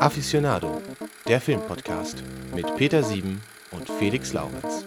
[0.00, 0.82] Aficionado,
[1.28, 3.40] der Filmpodcast mit Peter Sieben
[3.70, 4.84] und Felix Laurenz.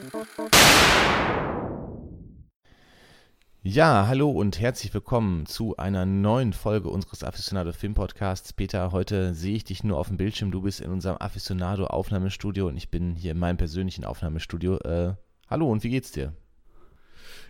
[3.62, 8.52] Ja, hallo und herzlich willkommen zu einer neuen Folge unseres Aficionado Film Podcasts.
[8.52, 10.52] Peter, heute sehe ich dich nur auf dem Bildschirm.
[10.52, 14.80] Du bist in unserem Aficionado Aufnahmestudio und ich bin hier in meinem persönlichen Aufnahmestudio.
[14.80, 15.14] Äh,
[15.50, 16.34] hallo und wie geht's dir?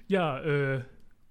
[0.07, 0.83] Ja, äh,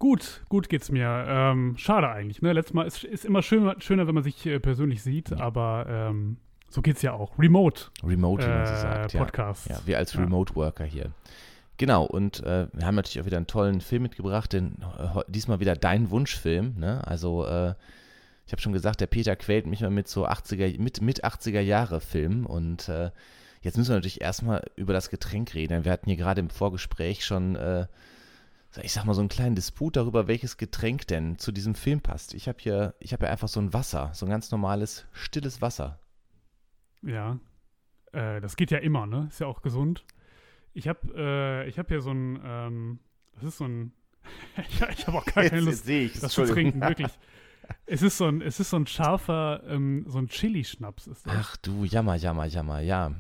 [0.03, 1.25] gut, gut geht's mir.
[1.29, 2.43] Ähm, schade eigentlich.
[2.43, 2.53] Ne?
[2.53, 5.39] Letztes Mal ist, ist immer schön, schöner, wenn man sich äh, persönlich sieht, ja.
[5.39, 7.39] aber ähm, so geht's ja auch.
[7.39, 7.85] Remote.
[8.03, 9.17] Remote, wie man so äh, sagt.
[9.17, 9.69] Podcast.
[9.69, 11.13] Ja, ja wir als Remote Worker hier.
[11.77, 15.61] Genau, und äh, wir haben natürlich auch wieder einen tollen Film mitgebracht, denn äh, diesmal
[15.61, 16.75] wieder dein Wunschfilm.
[16.79, 17.07] Ne?
[17.07, 17.75] Also, äh,
[18.45, 21.61] ich habe schon gesagt, der Peter quält mich mal mit so 80er, mit, mit 80er
[21.61, 23.13] Jahre Filmen und äh,
[23.61, 25.85] jetzt müssen wir natürlich erstmal über das Getränk reden.
[25.85, 27.87] Wir hatten hier gerade im Vorgespräch schon, äh,
[28.81, 32.33] ich sag mal, so einen kleinen Disput darüber, welches Getränk denn zu diesem Film passt.
[32.33, 35.61] Ich habe hier, ich habe hier einfach so ein Wasser, so ein ganz normales, stilles
[35.61, 35.99] Wasser.
[37.03, 37.39] Ja,
[38.13, 39.27] äh, das geht ja immer, ne?
[39.29, 40.05] Ist ja auch gesund.
[40.73, 42.99] Ich habe äh, hab hier so ein, ähm,
[43.35, 43.93] das ist so ein,
[44.69, 47.11] ich, ich habe auch gar keine Lust, ich, das zu trinken, wirklich.
[47.87, 51.35] Es ist so ein, es ist so ein scharfer, ähm, so ein Chili-Schnaps ist das.
[51.37, 53.13] Ach du, jammer, jammer, jammer, ja.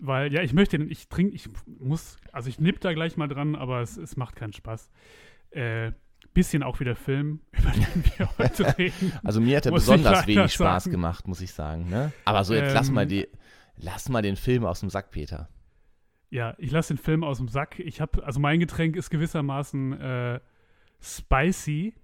[0.00, 1.48] Weil, ja, ich möchte den, ich trinke, ich
[1.78, 4.90] muss, also ich nipp da gleich mal dran, aber es, es macht keinen Spaß.
[5.50, 5.92] Äh,
[6.32, 9.12] bisschen auch wieder Film, über den wir heute reden.
[9.22, 10.92] Also mir hat er besonders wenig Spaß sagen.
[10.92, 11.88] gemacht, muss ich sagen.
[11.90, 12.12] Ne?
[12.24, 13.28] Aber so, jetzt ähm, lass mal die,
[13.76, 15.48] lass mal den Film aus dem Sack, Peter.
[16.30, 17.78] Ja, ich lasse den Film aus dem Sack.
[17.80, 20.40] Ich habe, also mein Getränk ist gewissermaßen äh,
[21.02, 21.94] spicy.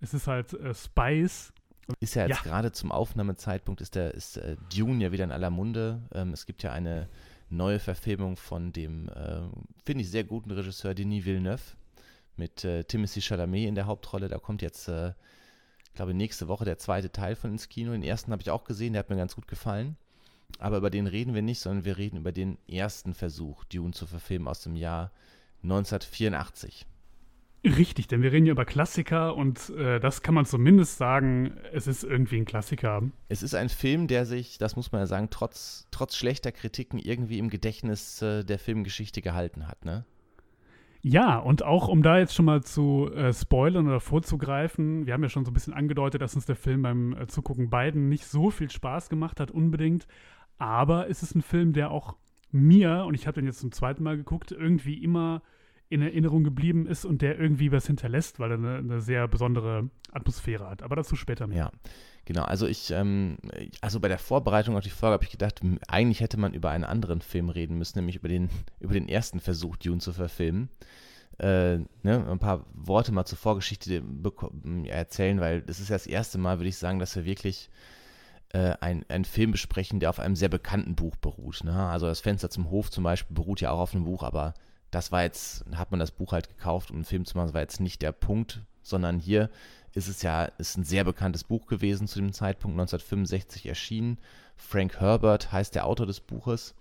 [0.00, 1.52] Es ist halt äh, Spice.
[1.98, 2.50] Ist ja jetzt ja.
[2.50, 6.02] gerade zum Aufnahmezeitpunkt ist der ist äh, Dune ja wieder in aller Munde.
[6.12, 7.08] Ähm, es gibt ja eine
[7.50, 9.40] neue Verfilmung von dem, äh,
[9.84, 11.62] finde ich, sehr guten Regisseur Denis Villeneuve
[12.36, 14.28] mit äh, Timothy Chalamet in der Hauptrolle.
[14.28, 15.10] Da kommt jetzt, äh,
[15.86, 17.92] ich glaube, nächste Woche der zweite Teil von ins Kino.
[17.92, 19.96] Den ersten habe ich auch gesehen, der hat mir ganz gut gefallen.
[20.58, 24.06] Aber über den reden wir nicht, sondern wir reden über den ersten Versuch, Dune zu
[24.06, 25.12] verfilmen aus dem Jahr
[25.62, 26.86] 1984.
[27.62, 31.86] Richtig, denn wir reden ja über Klassiker und äh, das kann man zumindest sagen, es
[31.86, 33.02] ist irgendwie ein Klassiker.
[33.28, 36.98] Es ist ein Film, der sich, das muss man ja sagen, trotz, trotz schlechter Kritiken
[36.98, 40.06] irgendwie im Gedächtnis äh, der Filmgeschichte gehalten hat, ne?
[41.02, 45.22] Ja, und auch um da jetzt schon mal zu äh, spoilern oder vorzugreifen, wir haben
[45.22, 48.26] ja schon so ein bisschen angedeutet, dass uns der Film beim äh, Zugucken beiden nicht
[48.26, 50.06] so viel Spaß gemacht hat, unbedingt.
[50.58, 52.16] Aber es ist ein Film, der auch
[52.52, 55.42] mir, und ich habe den jetzt zum zweiten Mal geguckt, irgendwie immer
[55.90, 59.90] in Erinnerung geblieben ist und der irgendwie was hinterlässt, weil er eine, eine sehr besondere
[60.12, 60.82] Atmosphäre hat.
[60.82, 61.58] Aber dazu später mehr.
[61.58, 61.72] Ja,
[62.24, 62.44] genau.
[62.44, 63.38] Also ich, ähm,
[63.80, 66.84] also bei der Vorbereitung auf die Folge habe ich gedacht, eigentlich hätte man über einen
[66.84, 68.48] anderen Film reden müssen, nämlich über den,
[68.80, 70.70] über den ersten Versuch, Dune zu verfilmen.
[71.38, 74.02] Äh, ne, ein paar Worte mal zur Vorgeschichte
[74.86, 77.68] erzählen, weil das ist ja das erste Mal, würde ich sagen, dass wir wirklich
[78.50, 81.64] äh, ein, einen Film besprechen, der auf einem sehr bekannten Buch beruht.
[81.64, 81.74] Ne?
[81.74, 84.54] Also das Fenster zum Hof zum Beispiel beruht ja auch auf einem Buch, aber
[84.90, 87.54] das war jetzt, hat man das Buch halt gekauft, um einen Film zu machen, das
[87.54, 89.50] war jetzt nicht der Punkt, sondern hier
[89.92, 94.18] ist es ja, ist ein sehr bekanntes Buch gewesen zu dem Zeitpunkt, 1965 erschienen.
[94.56, 96.74] Frank Herbert heißt der Autor des Buches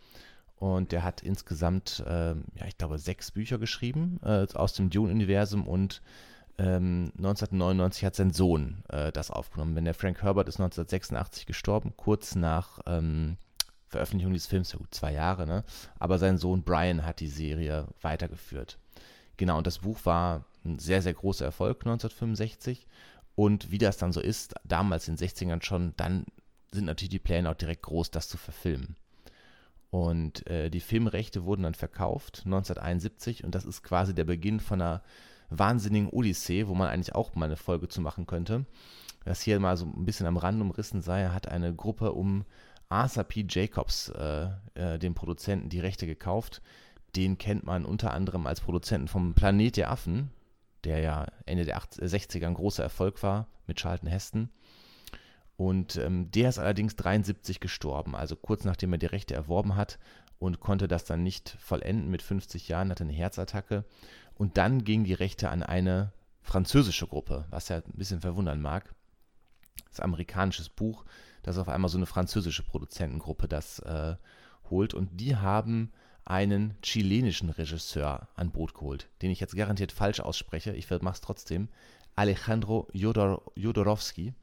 [0.58, 5.68] und der hat insgesamt, äh, ja, ich glaube, sechs Bücher geschrieben äh, aus dem Dune-Universum
[5.68, 6.02] und
[6.60, 9.76] 1999 ähm, hat sein Sohn äh, das aufgenommen.
[9.76, 13.38] Denn der Frank Herbert ist 1986 gestorben, kurz nach ähm,
[13.90, 15.64] Veröffentlichung dieses Films, ja gut, zwei Jahre, ne?
[15.98, 18.78] Aber sein Sohn Brian hat die Serie weitergeführt.
[19.38, 22.88] Genau, und das Buch war ein sehr, sehr großer Erfolg 1965.
[23.36, 26.26] Und wie das dann so ist, damals in den 60ern schon, dann
[26.72, 28.96] sind natürlich die Pläne auch direkt groß, das zu verfilmen.
[29.92, 34.82] Und äh, die Filmrechte wurden dann verkauft 1971 und das ist quasi der Beginn von
[34.82, 35.02] einer
[35.50, 38.66] wahnsinnigen Odyssee, wo man eigentlich auch mal eine Folge zu machen könnte.
[39.26, 42.46] Das hier mal so ein bisschen am Rand umrissen sei, hat eine Gruppe um
[42.90, 43.46] Arthur P.
[43.48, 46.62] Jacobs, äh, äh, den Produzenten, die Rechte gekauft.
[47.16, 50.32] Den kennt man unter anderem als Produzenten vom Planet der Affen,
[50.84, 54.50] der ja Ende der 60er ein großer Erfolg war mit Charlton Heston.
[55.56, 60.00] Und ähm, der ist allerdings 73 gestorben, also kurz nachdem er die Rechte erworben hat
[60.40, 63.84] und konnte das dann nicht vollenden mit 50 Jahren, hatte eine Herzattacke.
[64.36, 68.96] Und dann ging die Rechte an eine französische Gruppe, was ja ein bisschen verwundern mag.
[69.90, 71.04] Das amerikanisches Buch,
[71.44, 74.16] dass auf einmal so eine französische Produzentengruppe das äh,
[74.70, 74.94] holt.
[74.94, 75.92] Und die haben
[76.26, 80.74] einen chilenischen Regisseur an Boot geholt, den ich jetzt garantiert falsch ausspreche.
[80.74, 81.70] Ich mache es trotzdem.
[82.16, 84.34] Alejandro Jodor, Jodorowski.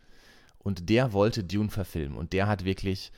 [0.58, 2.18] Und der wollte Dune verfilmen.
[2.18, 3.12] Und der hat wirklich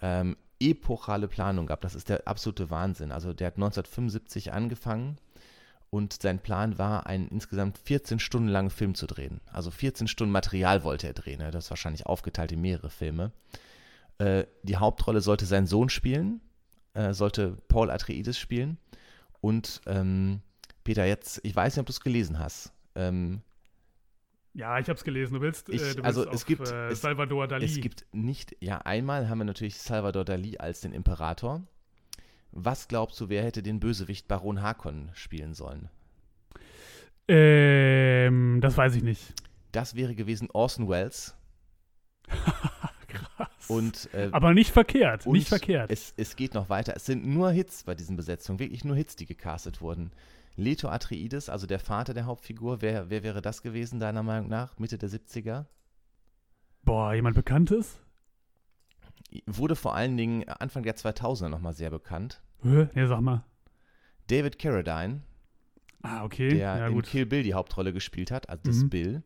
[0.00, 1.84] ähm, epochale Planung gehabt.
[1.84, 3.12] Das ist der absolute Wahnsinn.
[3.12, 5.18] Also der hat 1975 angefangen
[5.94, 9.40] Und sein Plan war, einen insgesamt 14 Stunden langen Film zu drehen.
[9.52, 11.38] Also 14 Stunden Material wollte er drehen.
[11.38, 11.52] Ne?
[11.52, 13.30] Das ist wahrscheinlich aufgeteilt in mehrere Filme.
[14.18, 16.40] Äh, die Hauptrolle sollte sein Sohn spielen,
[16.94, 18.78] äh, sollte Paul Atreides spielen.
[19.40, 20.40] Und ähm,
[20.82, 22.72] Peter, jetzt, ich weiß nicht, ob du es gelesen hast.
[22.96, 23.42] Ähm,
[24.52, 25.34] ja, ich habe es gelesen.
[25.34, 27.66] Du willst, ich, äh, du willst also auf, es gibt äh, Salvador Dali.
[27.66, 31.62] Es gibt nicht, ja, einmal haben wir natürlich Salvador Dali als den Imperator.
[32.56, 35.88] Was glaubst du, wer hätte den Bösewicht Baron Harkon spielen sollen?
[37.26, 39.34] Ähm, das weiß ich nicht.
[39.72, 41.34] Das wäre gewesen Orson Welles.
[43.08, 43.48] Krass.
[43.68, 45.90] Und, äh, Aber nicht verkehrt, nicht verkehrt.
[45.90, 46.94] Es, es geht noch weiter.
[46.94, 50.12] Es sind nur Hits bei diesen Besetzungen, wirklich nur Hits, die gecastet wurden.
[50.54, 54.78] Leto Atreides, also der Vater der Hauptfigur, wer, wer wäre das gewesen, deiner Meinung nach?
[54.78, 55.64] Mitte der 70er?
[56.84, 57.98] Boah, jemand Bekanntes?
[59.46, 62.43] Wurde vor allen Dingen Anfang der 2000er nochmal sehr bekannt.
[62.62, 62.88] Hä?
[62.94, 63.44] Ja, sag mal.
[64.28, 65.20] David Carradine,
[66.02, 66.48] Ah, okay.
[66.50, 67.06] der ja, in gut.
[67.06, 68.90] Kill Bill die Hauptrolle gespielt hat, also das Mhm.
[68.90, 69.22] Bill.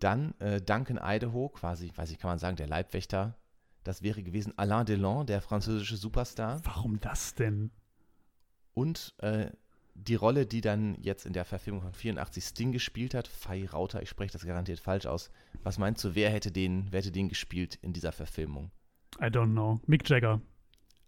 [0.00, 3.36] Dann äh, Duncan Idaho, quasi, weiß ich, kann man sagen, der Leibwächter.
[3.84, 6.60] Das wäre gewesen Alain Delon, der französische Superstar.
[6.64, 7.70] Warum das denn?
[8.72, 9.50] Und äh,
[9.94, 14.02] die Rolle, die dann jetzt in der Verfilmung von 84 Sting gespielt hat, Fei Rauter,
[14.02, 15.30] ich spreche das garantiert falsch aus.
[15.62, 18.70] Was meinst du, wer hätte den, wer hätte den gespielt in dieser Verfilmung?
[19.20, 19.80] I don't know.
[19.86, 20.40] Mick Jagger.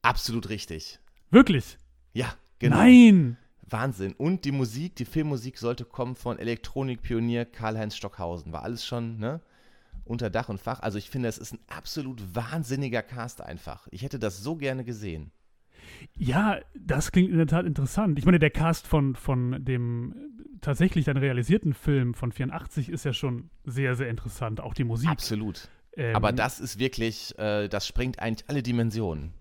[0.02, 1.00] Absolut richtig.
[1.30, 1.78] Wirklich?
[2.12, 2.76] Ja, genau.
[2.76, 3.36] Nein!
[3.68, 4.12] Wahnsinn.
[4.12, 8.52] Und die Musik, die Filmmusik sollte kommen von Elektronikpionier Karl-Heinz Stockhausen.
[8.52, 9.40] War alles schon, ne?
[10.04, 10.80] Unter Dach und Fach.
[10.80, 13.88] Also ich finde, es ist ein absolut wahnsinniger Cast einfach.
[13.90, 15.32] Ich hätte das so gerne gesehen.
[16.16, 18.18] Ja, das klingt in der Tat interessant.
[18.18, 20.14] Ich meine, der Cast von, von dem
[20.60, 24.60] tatsächlich dann realisierten Film von 84 ist ja schon sehr, sehr interessant.
[24.60, 25.08] Auch die Musik.
[25.08, 25.68] Absolut.
[25.96, 29.32] Ähm, Aber das ist wirklich, äh, das sprengt eigentlich alle Dimensionen.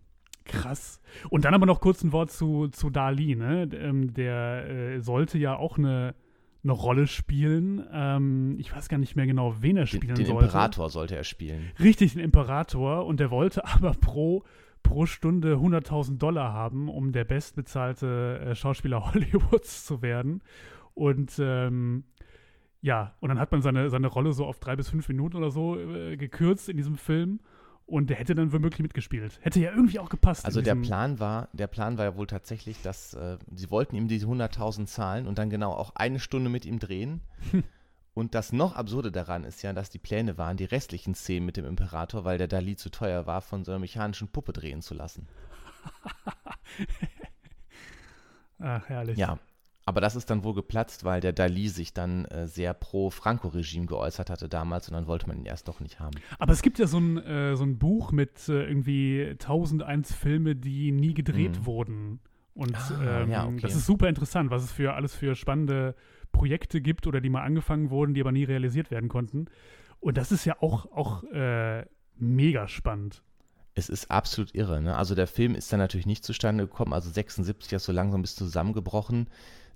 [0.46, 1.02] Krass.
[1.30, 3.68] Und dann aber noch kurz ein Wort zu, zu Dali, ne?
[3.74, 6.16] Ähm, der äh, sollte ja auch eine,
[6.64, 7.84] eine Rolle spielen.
[7.92, 10.46] Ähm, ich weiß gar nicht mehr genau, wen er Den, spielen den sollte.
[10.46, 11.72] Imperator sollte er spielen.
[11.80, 13.06] Richtig, den Imperator.
[13.06, 14.44] Und der wollte aber pro,
[14.84, 20.44] pro Stunde 100.000 Dollar haben, um der bestbezahlte äh, Schauspieler Hollywoods zu werden.
[20.94, 22.04] Und ähm,
[22.82, 25.50] ja, und dann hat man seine, seine Rolle so auf drei bis fünf Minuten oder
[25.50, 27.40] so äh, gekürzt in diesem Film.
[27.88, 29.40] Und der hätte dann womöglich mitgespielt.
[29.42, 30.44] Hätte ja irgendwie auch gepasst.
[30.46, 34.08] Also der Plan war, der Plan war ja wohl tatsächlich, dass äh, sie wollten ihm
[34.08, 37.22] diese 100.000 zahlen und dann genau auch eine Stunde mit ihm drehen.
[38.16, 41.58] Und das noch absurde daran ist ja, dass die Pläne waren, die restlichen Szenen mit
[41.58, 44.94] dem Imperator, weil der Dali zu teuer war, von so einer mechanischen Puppe drehen zu
[44.94, 45.28] lassen.
[48.60, 49.18] Ach, herrlich.
[49.18, 49.38] Ja,
[49.86, 53.86] aber das ist dann wohl geplatzt, weil der Dali sich dann äh, sehr pro Franco-Regime
[53.86, 56.16] geäußert hatte damals und dann wollte man ihn erst doch nicht haben.
[56.40, 60.56] Aber es gibt ja so ein, äh, so ein Buch mit äh, irgendwie 1001 Filme,
[60.56, 61.66] die nie gedreht Mhm.
[61.66, 62.20] wurden.
[62.56, 63.60] Und Ah, ähm, ja, okay.
[63.62, 65.94] das ist super interessant, was es für alles für spannende
[66.32, 69.46] Projekte gibt oder die mal angefangen wurden, die aber nie realisiert werden konnten.
[70.00, 71.86] Und das ist ja auch, auch äh,
[72.18, 73.22] mega spannend.
[73.74, 74.82] Es ist absolut irre.
[74.82, 74.96] Ne?
[74.96, 76.94] Also der Film ist dann natürlich nicht zustande gekommen.
[76.94, 79.28] Also 76 ist so langsam bis zusammengebrochen.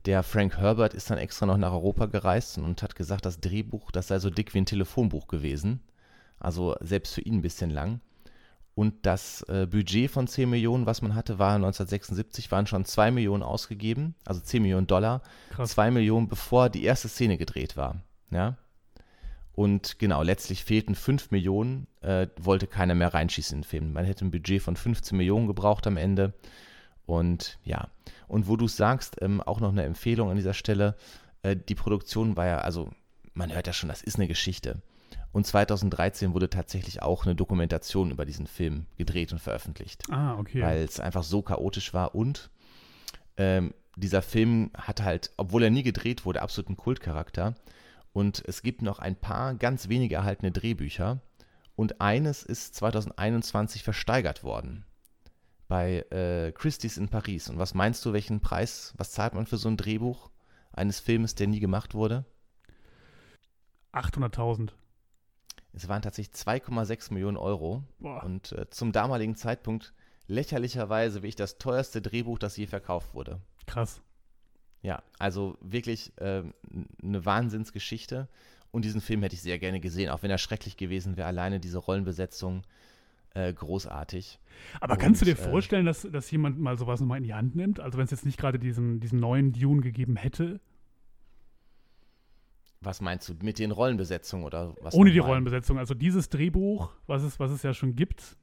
[0.05, 3.91] Der Frank Herbert ist dann extra noch nach Europa gereist und hat gesagt, das Drehbuch,
[3.91, 5.81] das sei so dick wie ein Telefonbuch gewesen.
[6.39, 7.99] Also selbst für ihn ein bisschen lang.
[8.75, 13.11] Und das äh, Budget von 10 Millionen, was man hatte, war 1976, waren schon 2
[13.11, 15.21] Millionen ausgegeben, also 10 Millionen Dollar.
[15.49, 15.71] Krass.
[15.71, 18.01] 2 Millionen, bevor die erste Szene gedreht war.
[18.31, 18.55] Ja.
[19.51, 23.91] Und genau, letztlich fehlten 5 Millionen, äh, wollte keiner mehr reinschießen in den Film.
[23.91, 26.33] Man hätte ein Budget von 15 Millionen gebraucht am Ende.
[27.05, 27.89] Und ja,
[28.29, 30.95] und wo du es sagst, ähm, auch noch eine Empfehlung an dieser Stelle,
[31.41, 32.89] äh, die Produktion war ja, also
[33.33, 34.81] man hört ja schon, das ist eine Geschichte.
[35.31, 40.61] Und 2013 wurde tatsächlich auch eine Dokumentation über diesen Film gedreht und veröffentlicht Ah, okay.
[40.61, 42.49] weil es einfach so chaotisch war und
[43.37, 47.55] ähm, dieser Film hat halt, obwohl er nie gedreht wurde, absoluten Kultcharakter
[48.13, 51.21] und es gibt noch ein paar ganz wenige erhaltene Drehbücher
[51.75, 54.85] und eines ist 2021 versteigert worden
[55.69, 57.47] bei äh, Christie's in Paris.
[57.49, 60.29] Und was meinst du, welchen Preis, was zahlt man für so ein Drehbuch
[60.73, 62.25] eines Filmes, der nie gemacht wurde?
[63.93, 64.71] 800.000.
[65.71, 67.83] Es waren tatsächlich 2,6 Millionen Euro.
[67.99, 68.23] Boah.
[68.23, 69.93] Und äh, zum damaligen Zeitpunkt
[70.27, 73.39] lächerlicherweise wirklich das teuerste Drehbuch, das je verkauft wurde.
[73.67, 74.01] Krass.
[74.81, 76.55] Ja, also wirklich ähm,
[77.03, 78.27] eine Wahnsinnsgeschichte.
[78.71, 81.27] Und diesen Film hätte ich sehr gerne gesehen, auch wenn er schrecklich gewesen wäre.
[81.27, 82.63] Alleine diese Rollenbesetzung
[83.33, 84.39] äh, großartig.
[84.81, 87.33] Aber kannst du dir Und, äh, vorstellen, dass, dass jemand mal sowas nochmal in die
[87.33, 87.79] Hand nimmt?
[87.79, 90.59] Also wenn es jetzt nicht gerade diesen, diesen neuen Dune gegeben hätte,
[92.81, 94.93] Was meinst du mit den Rollenbesetzungen oder was?
[94.93, 95.19] ohne die?
[95.19, 95.77] Rollenbesetzung.
[95.77, 98.37] Also dieses Drehbuch, was es, was es ja schon gibt.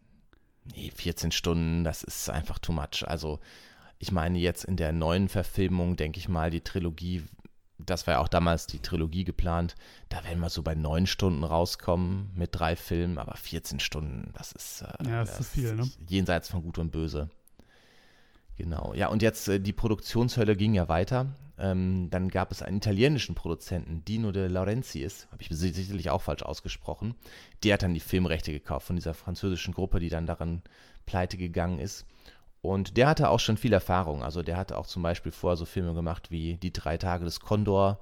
[0.75, 3.05] Nee, 14 Stunden, das ist einfach too much.
[3.07, 3.41] Also
[3.99, 7.23] Ich meine, jetzt in der neuen Verfilmung, denke ich mal, die Trilogie,
[7.79, 9.75] das war ja auch damals die Trilogie geplant,
[10.09, 14.53] da werden wir so bei neun Stunden rauskommen mit drei Filmen, aber 14 Stunden, das
[14.53, 15.91] ist, äh, ja, das ist zu viel, ne?
[16.09, 17.29] jenseits von Gut und Böse.
[18.57, 21.27] Genau, ja, und jetzt äh, die Produktionshölle ging ja weiter.
[21.59, 26.43] Ähm, dann gab es einen italienischen Produzenten, Dino de Laurentiis, habe ich sicherlich auch falsch
[26.43, 27.15] ausgesprochen.
[27.63, 30.63] Der hat dann die Filmrechte gekauft von dieser französischen Gruppe, die dann daran
[31.07, 32.05] pleite gegangen ist.
[32.63, 34.23] Und der hatte auch schon viel Erfahrung.
[34.23, 37.41] Also der hatte auch zum Beispiel vorher so Filme gemacht wie Die drei Tage des
[37.41, 38.01] Kondor.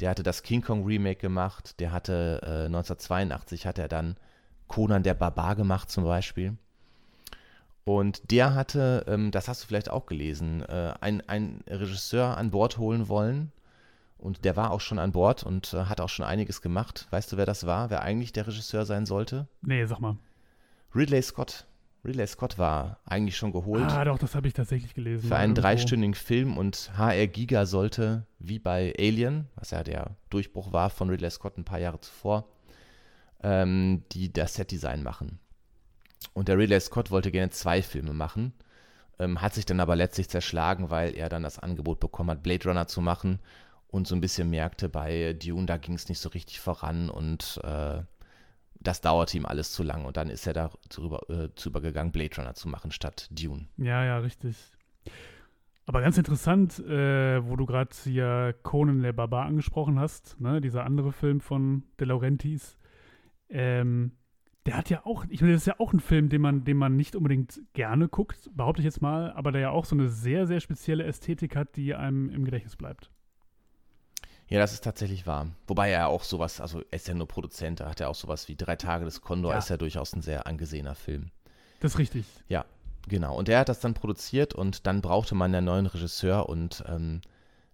[0.00, 1.80] Der hatte das King Kong Remake gemacht.
[1.80, 4.16] Der hatte äh, 1982 hat er dann
[4.68, 6.56] Conan der Barbar gemacht zum Beispiel.
[7.84, 12.78] Und der hatte, ähm, das hast du vielleicht auch gelesen, äh, einen Regisseur an Bord
[12.78, 13.52] holen wollen.
[14.18, 17.06] Und der war auch schon an Bord und äh, hat auch schon einiges gemacht.
[17.10, 17.90] Weißt du, wer das war?
[17.90, 19.46] Wer eigentlich der Regisseur sein sollte?
[19.62, 20.16] Nee, sag mal.
[20.94, 21.66] Ridley Scott.
[22.04, 23.90] Ridley Scott war eigentlich schon geholt.
[23.90, 25.28] Ah, doch, das habe ich tatsächlich gelesen.
[25.28, 25.62] Für einen irgendwo.
[25.62, 31.10] dreistündigen Film und HR Giga sollte, wie bei Alien, was ja der Durchbruch war von
[31.10, 32.48] Ridley Scott ein paar Jahre zuvor,
[33.42, 35.40] ähm, die das Setdesign machen.
[36.32, 38.52] Und der Ridley Scott wollte gerne zwei Filme machen,
[39.18, 42.68] ähm, hat sich dann aber letztlich zerschlagen, weil er dann das Angebot bekommen hat, Blade
[42.68, 43.40] Runner zu machen
[43.88, 47.60] und so ein bisschen merkte, bei Dune, da ging es nicht so richtig voran und
[47.64, 48.02] äh,
[48.86, 50.04] das dauerte ihm alles zu lang.
[50.04, 53.66] Und dann ist er da drüber, äh, zu übergegangen, Blade Runner zu machen statt Dune.
[53.76, 54.56] Ja, ja, richtig.
[55.86, 60.84] Aber ganz interessant, äh, wo du gerade hier Conan der Barbar angesprochen hast, ne, dieser
[60.84, 62.76] andere Film von De Laurentiis.
[63.48, 64.12] Ähm,
[64.66, 66.76] der hat ja auch, ich meine, das ist ja auch ein Film, den man, den
[66.76, 70.08] man nicht unbedingt gerne guckt, behaupte ich jetzt mal, aber der ja auch so eine
[70.08, 73.12] sehr, sehr spezielle Ästhetik hat, die einem im Gedächtnis bleibt.
[74.48, 75.48] Ja, das ist tatsächlich wahr.
[75.66, 78.46] Wobei er auch sowas, also er ist ja nur Produzent, da hat er auch sowas
[78.48, 79.58] wie Drei Tage des Kondor, ja.
[79.58, 81.30] ist ja durchaus ein sehr angesehener Film.
[81.80, 82.24] Das ist richtig.
[82.48, 82.64] Ja,
[83.08, 83.36] genau.
[83.36, 87.22] Und er hat das dann produziert und dann brauchte man einen neuen Regisseur und ähm,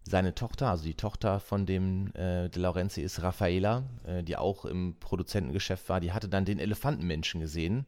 [0.04, 4.64] seine Tochter, also die Tochter von dem äh, De Laurenzi ist Raffaela, äh, die auch
[4.64, 7.86] im Produzentengeschäft war, die hatte dann den Elefantenmenschen gesehen,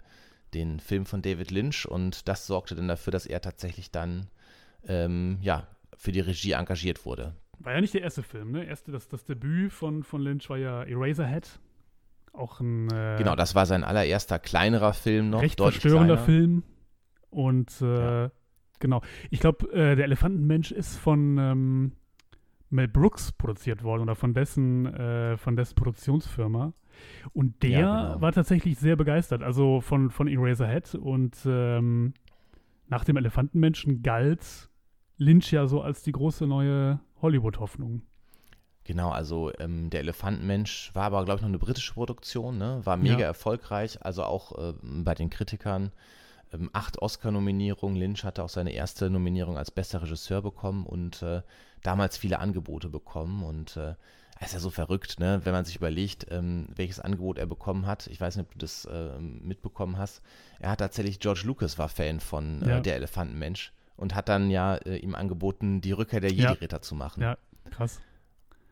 [0.52, 4.28] den Film von David Lynch und das sorgte dann dafür, dass er tatsächlich dann
[4.86, 7.34] ähm, ja, für die Regie engagiert wurde.
[7.64, 8.64] War ja nicht der erste Film, ne?
[8.64, 11.60] Erste, das, das Debüt von, von Lynch war ja Eraserhead.
[12.32, 12.90] Auch ein.
[12.90, 15.42] Äh, genau, das war sein allererster kleinerer Film noch.
[15.42, 16.26] Recht verstörender kleiner.
[16.26, 16.62] Film.
[17.30, 18.30] Und äh, ja.
[18.80, 19.02] genau.
[19.30, 21.92] Ich glaube, äh, der Elefantenmensch ist von ähm,
[22.70, 26.74] Mel Brooks produziert worden oder von dessen, äh, von dessen Produktionsfirma.
[27.32, 28.20] Und der ja, genau.
[28.20, 30.94] war tatsächlich sehr begeistert, also von, von Eraserhead.
[30.94, 32.14] Und ähm,
[32.88, 34.68] nach dem Elefantenmenschen galt
[35.16, 38.02] Lynch ja so als die große neue Hollywood-Hoffnung.
[38.84, 42.80] Genau, also ähm, der Elefantenmensch war aber, glaube ich, noch eine britische Produktion, ne?
[42.84, 43.26] war mega ja.
[43.26, 45.90] erfolgreich, also auch äh, bei den Kritikern.
[46.52, 47.96] Ähm, acht Oscar-Nominierungen.
[47.96, 51.40] Lynch hatte auch seine erste Nominierung als bester Regisseur bekommen und äh,
[51.82, 53.42] damals viele Angebote bekommen.
[53.42, 53.94] Und äh,
[54.44, 55.40] ist ja so verrückt, ne?
[55.44, 58.06] wenn man sich überlegt, ähm, welches Angebot er bekommen hat.
[58.08, 60.20] Ich weiß nicht, ob du das äh, mitbekommen hast.
[60.58, 62.80] Er hat tatsächlich, George Lucas war Fan von äh, ja.
[62.80, 66.82] Der Elefantenmensch und hat dann ja äh, ihm angeboten, die Rückkehr der Jedi-Ritter ja.
[66.82, 67.22] zu machen.
[67.22, 67.38] Ja,
[67.70, 68.00] krass.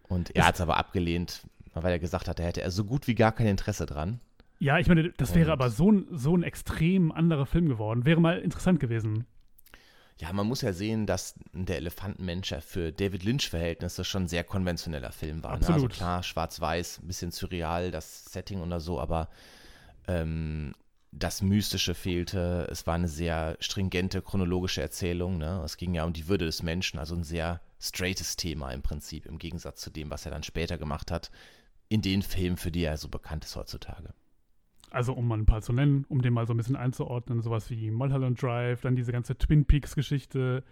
[0.08, 1.42] Und er hat es aber abgelehnt,
[1.74, 4.20] weil er gesagt hat, er hätte er so gut wie gar kein Interesse dran.
[4.58, 8.04] Ja, ich meine, das wäre und aber so ein, so ein extrem anderer Film geworden.
[8.04, 9.26] Wäre mal interessant gewesen.
[10.20, 14.44] Ja, man muss ja sehen, dass der Elefantenmensch ja für David Lynch-Verhältnisse schon ein sehr
[14.44, 15.58] konventioneller Film war.
[15.58, 15.66] Ne?
[15.66, 19.30] Also klar, schwarz-weiß, ein bisschen surreal, das Setting oder so, aber
[20.06, 20.74] ähm,
[21.12, 22.66] das Mystische fehlte.
[22.70, 25.38] Es war eine sehr stringente chronologische Erzählung.
[25.38, 25.62] Ne?
[25.64, 29.26] Es ging ja um die Würde des Menschen, also ein sehr straightes Thema im Prinzip,
[29.26, 31.30] im Gegensatz zu dem, was er dann später gemacht hat,
[31.88, 34.14] in den Filmen, für die er so bekannt ist heutzutage.
[34.90, 37.68] Also um mal ein paar zu nennen, um den mal so ein bisschen einzuordnen, sowas
[37.70, 40.64] wie Mulholland Drive, dann diese ganze Twin Peaks-Geschichte,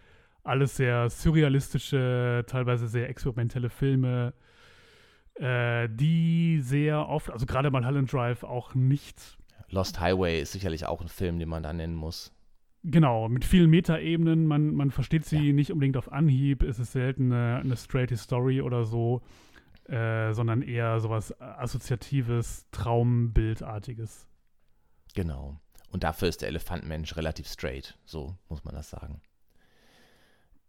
[0.42, 4.32] alles sehr surrealistische, teilweise sehr experimentelle Filme,
[5.34, 9.38] äh, die sehr oft, also gerade Mulholland Drive auch nicht
[9.70, 12.32] Lost Highway ist sicherlich auch ein Film, den man da nennen muss.
[12.82, 14.46] Genau, mit vielen Metaebenen.
[14.46, 15.52] Man, man versteht sie ja.
[15.52, 16.62] nicht unbedingt auf Anhieb.
[16.62, 19.22] Es ist selten eine, eine straight Story oder so,
[19.84, 24.26] äh, sondern eher sowas Assoziatives, Traumbildartiges.
[25.14, 25.60] Genau.
[25.90, 29.20] Und dafür ist der Elefantenmensch relativ straight, so muss man das sagen.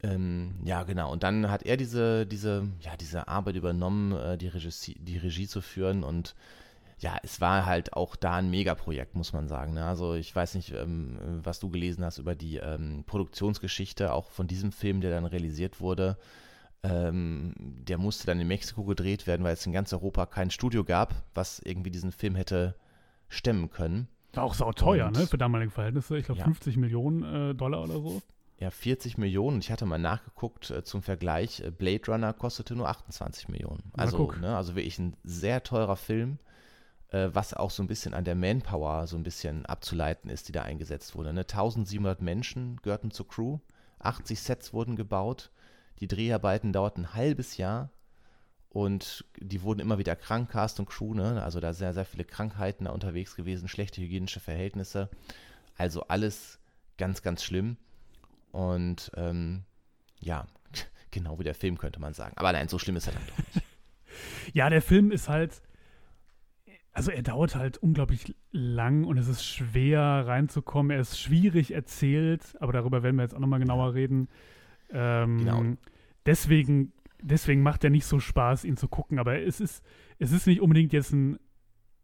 [0.03, 1.12] Ähm, ja, genau.
[1.12, 5.48] Und dann hat er diese, diese, ja, diese Arbeit übernommen, äh, die, Regie, die Regie
[5.48, 6.36] zu führen und
[7.01, 9.74] ja, es war halt auch da ein Megaprojekt, muss man sagen.
[9.74, 9.84] Ne?
[9.84, 14.48] Also ich weiß nicht, ähm, was du gelesen hast über die ähm, Produktionsgeschichte, auch von
[14.48, 16.17] diesem Film, der dann realisiert wurde.
[16.84, 20.84] Ähm, der musste dann in Mexiko gedreht werden, weil es in ganz Europa kein Studio
[20.84, 22.75] gab, was irgendwie diesen Film hätte
[23.29, 24.08] stemmen können.
[24.34, 26.17] War auch sau teuer, Und, ne, für damalige Verhältnisse.
[26.17, 26.46] Ich glaube ja.
[26.46, 28.22] 50 Millionen äh, Dollar oder so.
[28.60, 29.60] ja, 40 Millionen.
[29.60, 31.62] Ich hatte mal nachgeguckt äh, zum Vergleich.
[31.62, 33.91] Äh, Blade Runner kostete nur 28 Millionen.
[33.93, 36.38] Also, ne, also wirklich ein sehr teurer Film,
[37.12, 40.63] was auch so ein bisschen an der Manpower so ein bisschen abzuleiten ist, die da
[40.63, 41.34] eingesetzt wurde.
[41.34, 41.41] Ne?
[41.41, 43.60] 1700 Menschen gehörten zur Crew,
[44.00, 45.51] 80 Sets wurden gebaut.
[46.00, 47.91] Die Dreharbeiten dauerten ein halbes Jahr
[48.70, 51.44] und die wurden immer wieder krank, Cast und Crew, ne?
[51.44, 55.10] also da sehr, sehr viele Krankheiten da unterwegs gewesen, schlechte hygienische Verhältnisse.
[55.77, 56.60] Also alles
[56.98, 57.75] ganz, ganz schlimm.
[58.51, 59.63] Und ähm,
[60.20, 60.48] ja,
[61.12, 62.34] genau wie der Film könnte man sagen.
[62.38, 63.68] Aber nein, so schlimm ist er dann doch nicht.
[64.53, 65.62] ja, der Film ist halt,
[66.94, 70.92] also er dauert halt unglaublich lang und es ist schwer reinzukommen.
[70.92, 74.28] Er ist schwierig erzählt, aber darüber werden wir jetzt auch nochmal genauer reden.
[74.90, 75.64] Ähm, genau.
[76.26, 79.20] Deswegen, deswegen macht er nicht so Spaß, ihn zu gucken.
[79.20, 79.84] Aber es ist,
[80.20, 81.40] es ist nicht unbedingt jetzt ein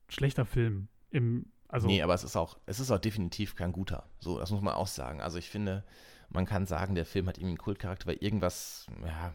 [0.07, 0.87] schlechter Film.
[1.09, 4.09] Im, also nee, aber es ist auch, es ist auch definitiv kein guter.
[4.19, 5.21] So, das muss man auch sagen.
[5.21, 5.83] Also ich finde,
[6.29, 9.33] man kann sagen, der Film hat irgendwie einen Kultcharakter, weil irgendwas, ja,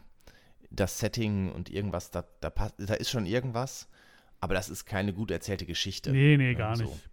[0.71, 3.87] das Setting und irgendwas, da, da, passt, da ist schon irgendwas,
[4.43, 6.11] aber das ist keine gut erzählte Geschichte.
[6.11, 6.83] Nee, nee, gar so.
[6.83, 7.09] nicht.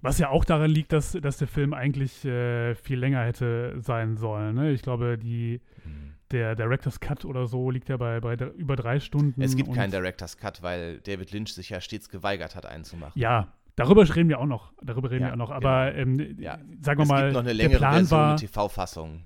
[0.00, 4.16] Was ja auch daran liegt, dass, dass der Film eigentlich äh, viel länger hätte sein
[4.16, 4.54] sollen.
[4.54, 4.70] Ne?
[4.70, 6.14] Ich glaube, die, mhm.
[6.30, 9.42] der Director's Cut oder so liegt ja bei, bei über drei Stunden.
[9.42, 12.96] Es gibt keinen Director's Cut, weil David Lynch sich ja stets geweigert hat, einen zu
[12.96, 13.18] machen.
[13.18, 14.72] Ja, Darüber reden wir auch noch.
[14.82, 15.50] Darüber reden ja, wir auch noch.
[15.52, 16.22] Aber genau.
[16.22, 16.58] ähm, ja.
[16.80, 19.24] sagen wir es mal, gibt noch eine längere der Plan Version war, TV-Fassung.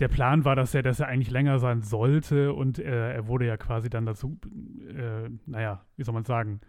[0.00, 3.46] Der Plan war, dass er, dass er eigentlich länger sein sollte und äh, er wurde
[3.46, 4.38] ja quasi dann dazu,
[4.88, 6.60] äh, naja, wie soll man sagen,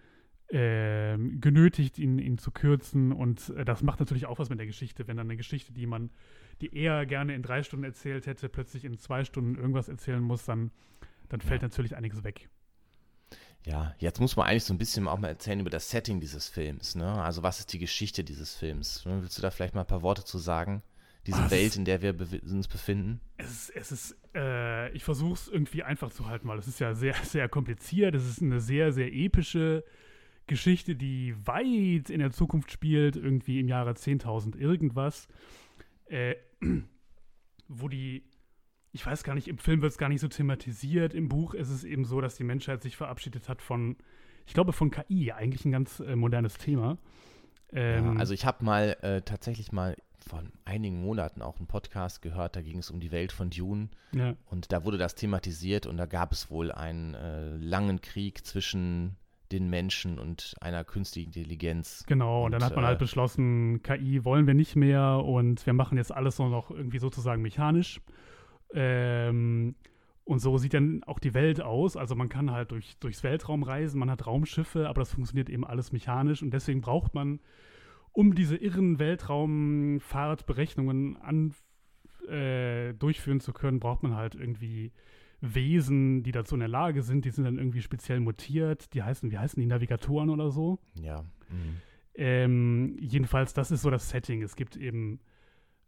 [0.47, 3.11] äh, genötigt, ihn, ihn zu kürzen.
[3.11, 5.87] Und äh, das macht natürlich auch was mit der Geschichte, wenn dann eine Geschichte, die
[5.87, 6.11] man,
[6.61, 10.45] die eher gerne in drei Stunden erzählt hätte, plötzlich in zwei Stunden irgendwas erzählen muss,
[10.45, 10.71] dann,
[11.29, 11.67] dann fällt ja.
[11.67, 12.49] natürlich einiges weg.
[13.65, 16.47] Ja, jetzt muss man eigentlich so ein bisschen auch mal erzählen über das Setting dieses
[16.47, 16.93] Films.
[16.93, 17.11] Ne?
[17.11, 19.03] Also was ist die Geschichte dieses Films?
[19.05, 20.83] Willst du da vielleicht mal ein paar Worte zu sagen?
[21.27, 21.51] Diese Was?
[21.51, 23.19] Welt, in der wir be uns befinden?
[23.37, 26.79] Es ist, es ist äh, ich versuche es irgendwie einfach zu halten, weil es ist
[26.79, 28.15] ja sehr, sehr kompliziert.
[28.15, 29.83] Es ist eine sehr, sehr epische
[30.47, 35.27] Geschichte, die weit in der Zukunft spielt, irgendwie im Jahre 10.000 irgendwas.
[36.05, 36.35] Äh,
[37.67, 38.23] wo die
[38.95, 41.13] ich weiß gar nicht, im Film wird es gar nicht so thematisiert.
[41.13, 43.97] Im Buch ist es eben so, dass die Menschheit sich verabschiedet hat von,
[44.45, 46.97] ich glaube, von KI, eigentlich ein ganz äh, modernes Thema.
[47.73, 52.21] Ähm, ja, also ich habe mal äh, tatsächlich mal vor einigen Monaten auch einen Podcast
[52.21, 54.35] gehört, da ging es um die Welt von Dune ja.
[54.45, 59.17] und da wurde das thematisiert und da gab es wohl einen äh, langen Krieg zwischen
[59.51, 62.03] den Menschen und einer künstlichen Intelligenz.
[62.07, 65.73] Genau, und, dann hat man halt äh, beschlossen, KI wollen wir nicht mehr und wir
[65.73, 68.01] machen jetzt alles nur noch irgendwie sozusagen mechanisch.
[68.73, 69.75] Ähm,
[70.23, 71.95] und so sieht dann auch die Welt aus.
[71.95, 75.65] Also man kann halt durch, durchs Weltraum reisen, man hat Raumschiffe, aber das funktioniert eben
[75.65, 77.39] alles mechanisch und deswegen braucht man,
[78.15, 81.53] um diese irren Weltraumfahrtberechnungen an,
[82.27, 84.91] äh, durchführen zu können, braucht man halt irgendwie
[85.41, 87.25] Wesen, die dazu in der Lage sind.
[87.25, 88.93] Die sind dann irgendwie speziell mutiert.
[88.93, 90.79] Die heißen, wie heißen die, Navigatoren oder so?
[90.99, 91.23] Ja.
[91.49, 91.81] Mhm.
[92.15, 94.41] Ähm, jedenfalls, das ist so das Setting.
[94.41, 95.19] Es gibt eben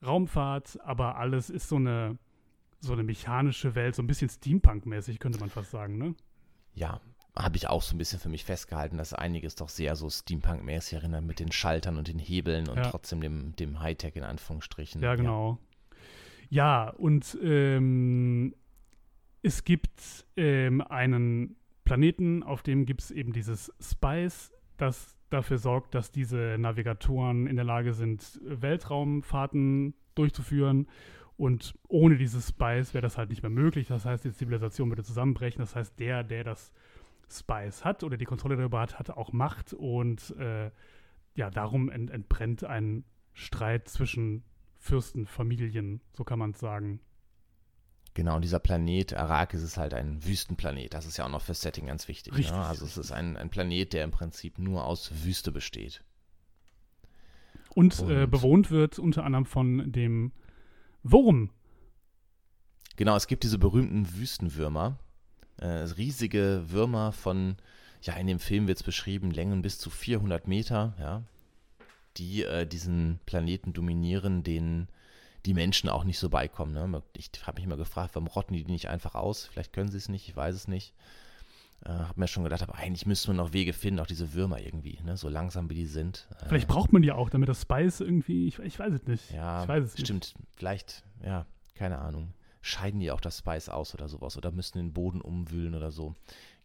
[0.06, 2.18] Raumfahrt, aber alles ist so eine
[2.80, 6.14] so eine mechanische Welt, so ein bisschen Steampunk-mäßig, könnte man fast sagen, ne?
[6.76, 7.02] Ja,
[7.38, 10.94] habe ich auch so ein bisschen für mich festgehalten, dass einiges doch sehr so Steampunk-mäßig
[10.94, 12.90] erinnert mit den Schaltern und den Hebeln und ja.
[12.90, 15.02] trotzdem dem, dem Hightech in Anführungsstrichen.
[15.02, 15.60] Ja, genau.
[16.50, 18.56] Ja, ja und ähm,
[19.42, 25.96] es gibt ähm, einen Planeten, auf dem gibt es eben dieses Spice, das dafür sorgt,
[25.96, 30.88] dass diese Navigatoren in der Lage sind, Weltraumfahrten durchzuführen
[31.38, 33.88] und ohne dieses Spice wäre das halt nicht mehr möglich.
[33.88, 35.60] Das heißt, die Zivilisation würde zusammenbrechen.
[35.60, 36.74] Das heißt, der, der das
[37.30, 39.74] Spice hat oder die Kontrolle darüber hat, hat auch Macht.
[39.74, 40.72] Und äh,
[41.36, 44.44] ja, darum ent entbrennt ein Streit zwischen
[44.78, 47.00] Fürstenfamilien, so kann man es sagen.
[48.14, 50.96] Genau, und dieser Planet Arrakis ist halt ein Wüstenplanet.
[50.96, 52.34] Das ist ja auch noch fürs Setting ganz wichtig.
[52.34, 52.40] Ne?
[52.40, 52.66] Richtig, ne?
[52.66, 56.04] Also es ist ein, ein Planet, der im Prinzip nur aus Wüste besteht.
[57.76, 60.32] Und, und äh, bewohnt wird unter anderem von dem
[61.04, 61.52] Wurm.
[62.96, 64.98] Genau, es gibt diese berühmten Wüstenwürmer.
[65.60, 67.58] Äh, riesige Würmer von,
[68.02, 71.24] ja, in dem Film wird es beschrieben, Längen bis zu 400 Meter, ja,
[72.18, 74.88] die äh, diesen Planeten dominieren, denen
[75.46, 76.74] die Menschen auch nicht so beikommen.
[76.74, 77.02] Ne?
[77.16, 79.46] Ich habe mich immer gefragt, warum rotten die nicht einfach aus?
[79.46, 80.94] Vielleicht können sie es nicht, ich weiß es nicht.
[81.86, 84.60] Äh, habe mir schon gedacht, aber eigentlich müsste man noch Wege finden, auch diese Würmer
[84.60, 85.16] irgendwie, ne?
[85.16, 86.28] so langsam wie die sind.
[86.42, 89.32] Äh, Vielleicht braucht man die auch, damit das Spice irgendwie, ich, ich weiß es nicht.
[89.32, 90.34] Ja, ich weiß es stimmt.
[90.36, 90.48] Nicht.
[90.58, 92.34] Vielleicht, ja, keine Ahnung.
[92.68, 96.14] Scheiden die auch das Spice aus oder sowas oder müssen den Boden umwühlen oder so.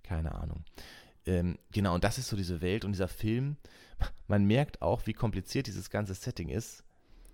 [0.02, 0.64] Keine Ahnung.
[1.26, 3.56] Ähm, genau, und das ist so diese Welt und dieser Film.
[4.26, 6.84] Man merkt auch, wie kompliziert dieses ganze Setting ist.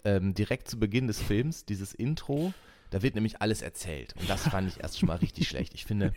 [0.05, 2.53] ähm, direkt zu Beginn des Films, dieses Intro,
[2.91, 4.15] da wird nämlich alles erzählt.
[4.19, 5.75] Und das fand ich erst schon mal richtig schlecht.
[5.75, 6.13] Ich finde,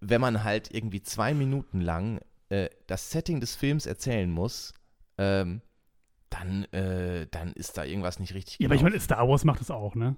[0.00, 4.72] wenn man halt irgendwie zwei Minuten lang äh, das Setting des Films erzählen muss,
[5.18, 5.60] ähm,
[6.30, 8.58] dann, äh, dann ist da irgendwas nicht richtig.
[8.58, 10.16] Ja, aber ich meine, Star Wars macht das auch, ne?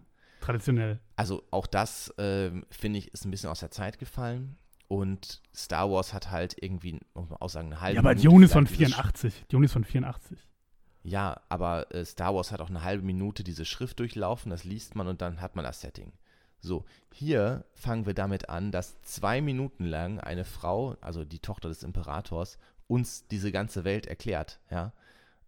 [0.48, 0.98] Traditionell.
[1.14, 4.56] Also auch das, äh, finde ich, ist ein bisschen aus der Zeit gefallen.
[4.88, 8.46] Und Star Wars hat halt irgendwie, muss man auch sagen, eine halbe Ja, aber Dune
[8.46, 9.44] ist von 84.
[9.48, 10.38] Dune ist von 84.
[11.02, 14.94] Ja, aber äh, Star Wars hat auch eine halbe Minute diese Schrift durchlaufen, das liest
[14.94, 16.12] man und dann hat man das Setting.
[16.60, 21.68] So, hier fangen wir damit an, dass zwei Minuten lang eine Frau, also die Tochter
[21.68, 22.56] des Imperators,
[22.86, 24.94] uns diese ganze Welt erklärt, ja.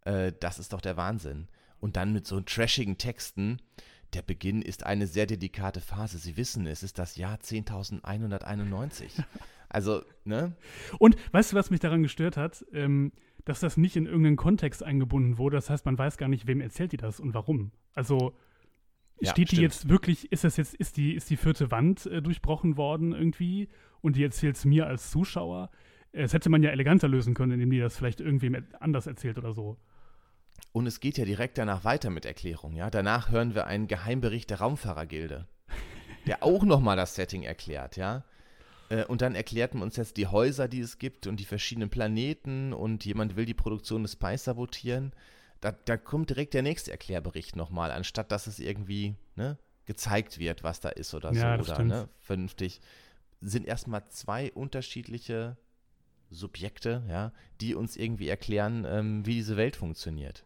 [0.05, 1.49] Äh, das ist doch der Wahnsinn.
[1.79, 3.63] Und dann mit so trashigen Texten,
[4.13, 6.19] der Beginn ist eine sehr delikate Phase.
[6.19, 9.23] Sie wissen, es ist das Jahr 10.191.
[9.73, 10.57] Also, ne?
[10.99, 12.67] Und weißt du, was mich daran gestört hat?
[12.73, 13.13] Ähm,
[13.45, 15.57] dass das nicht in irgendeinen Kontext eingebunden wurde.
[15.57, 17.73] Das heißt, man weiß gar nicht, wem erzählt die das und warum.
[17.95, 18.35] Also
[19.21, 19.63] ja, steht die stimmt.
[19.63, 23.69] jetzt wirklich, ist das jetzt, ist die, ist die vierte Wand äh, durchbrochen worden irgendwie
[24.01, 25.71] und die erzählt es mir als Zuschauer?
[26.13, 29.53] Das hätte man ja eleganter lösen können, indem die das vielleicht irgendwie anders erzählt oder
[29.53, 29.79] so.
[30.73, 32.91] Und es geht ja direkt danach weiter mit Erklärung, ja.
[32.91, 35.47] Danach hören wir einen Geheimbericht der Raumfahrergilde,
[36.27, 38.25] der auch nochmal das Setting erklärt, ja.
[38.91, 41.89] Äh, und dann erklärt man uns jetzt die Häuser, die es gibt und die verschiedenen
[41.89, 45.13] Planeten und jemand will die Produktion des Spice sabotieren.
[45.61, 50.63] Da, da kommt direkt der nächste Erklärbericht nochmal, anstatt dass es irgendwie ne, gezeigt wird,
[50.63, 51.73] was da ist oder ja, so.
[51.73, 52.81] Oder ne, vernünftig.
[53.41, 55.57] Sind erstmal zwei unterschiedliche
[56.31, 60.45] Subjekte, ja, die uns irgendwie erklären, ähm, wie diese Welt funktioniert.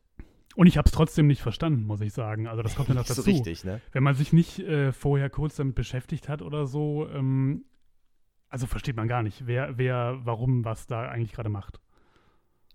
[0.56, 2.46] Und ich habe es trotzdem nicht verstanden, muss ich sagen.
[2.46, 3.22] Also das kommt ja noch dazu.
[3.22, 3.80] So richtig, ne?
[3.92, 7.64] Wenn man sich nicht äh, vorher kurz damit beschäftigt hat oder so, ähm,
[8.48, 11.80] also versteht man gar nicht, wer, wer, warum, was da eigentlich gerade macht.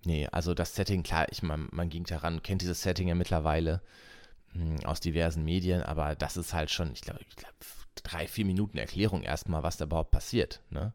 [0.06, 3.82] Nee, also das Setting, klar, ich meine, man ging daran, kennt dieses Setting ja mittlerweile
[4.54, 7.54] mh, hm, aus diversen Medien, aber das ist halt schon, ich glaube, glaub,
[8.04, 10.94] drei, vier Minuten Erklärung erstmal, was da überhaupt passiert, ne?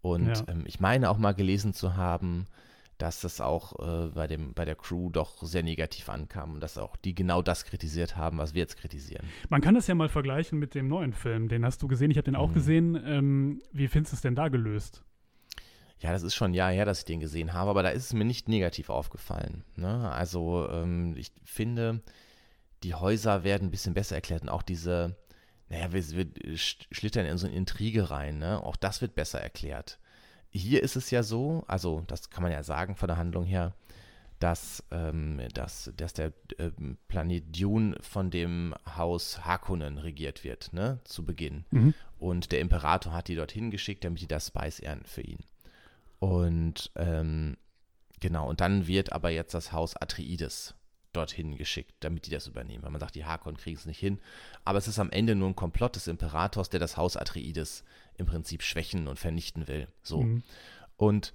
[0.00, 0.44] Und ja.
[0.48, 2.46] ähm, ich meine auch mal gelesen zu haben,
[2.98, 6.78] dass das auch äh, bei, dem, bei der Crew doch sehr negativ ankam und dass
[6.78, 9.26] auch die genau das kritisiert haben, was wir jetzt kritisieren.
[9.48, 11.48] Man kann das ja mal vergleichen mit dem neuen Film.
[11.48, 12.54] Den hast du gesehen, ich habe den auch mhm.
[12.54, 13.02] gesehen.
[13.04, 15.02] Ähm, wie findest du es denn da gelöst?
[15.98, 18.06] Ja, das ist schon ein Jahr her, dass ich den gesehen habe, aber da ist
[18.06, 19.64] es mir nicht negativ aufgefallen.
[19.76, 20.10] Ne?
[20.10, 22.02] Also ähm, ich finde,
[22.82, 25.16] die Häuser werden ein bisschen besser erklärt und auch diese,
[25.68, 28.60] naja, wir, wir schlittern in so eine Intrige rein, ne?
[28.62, 29.98] auch das wird besser erklärt
[30.52, 33.74] hier ist es ja so, also das kann man ja sagen von der Handlung her,
[34.38, 36.70] dass, ähm, dass, dass der äh,
[37.08, 41.64] Planet Dune von dem Haus Harkonnen regiert wird, ne, zu Beginn.
[41.70, 41.94] Mhm.
[42.18, 45.38] Und der Imperator hat die dorthin geschickt, damit die das Spice ernten für ihn.
[46.18, 47.56] Und ähm,
[48.20, 50.74] genau, und dann wird aber jetzt das Haus Atreides
[51.12, 52.82] dorthin geschickt, damit die das übernehmen.
[52.82, 54.18] Weil man sagt, die Harkonnen kriegen es nicht hin.
[54.64, 57.84] Aber es ist am Ende nur ein Komplott des Imperators, der das Haus Atreides
[58.16, 59.88] im Prinzip schwächen und vernichten will.
[60.02, 60.22] So.
[60.22, 60.42] Mhm.
[60.96, 61.32] Und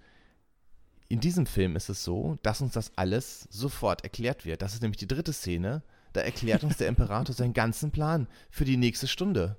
[1.10, 4.62] in diesem Film ist es so, dass uns das alles sofort erklärt wird.
[4.62, 5.82] Das ist nämlich die dritte Szene.
[6.13, 9.58] Da erklärt uns der Imperator seinen ganzen Plan für die nächste Stunde.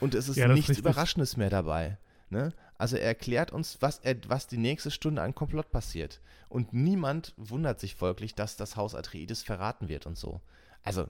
[0.00, 1.98] Und es ist ja, nichts Überraschendes mehr dabei.
[2.28, 2.52] Ne?
[2.78, 6.20] Also er erklärt uns, was, er, was die nächste Stunde an Komplott passiert.
[6.48, 10.40] Und niemand wundert sich folglich, dass das Haus Atreides verraten wird und so.
[10.82, 11.08] Also,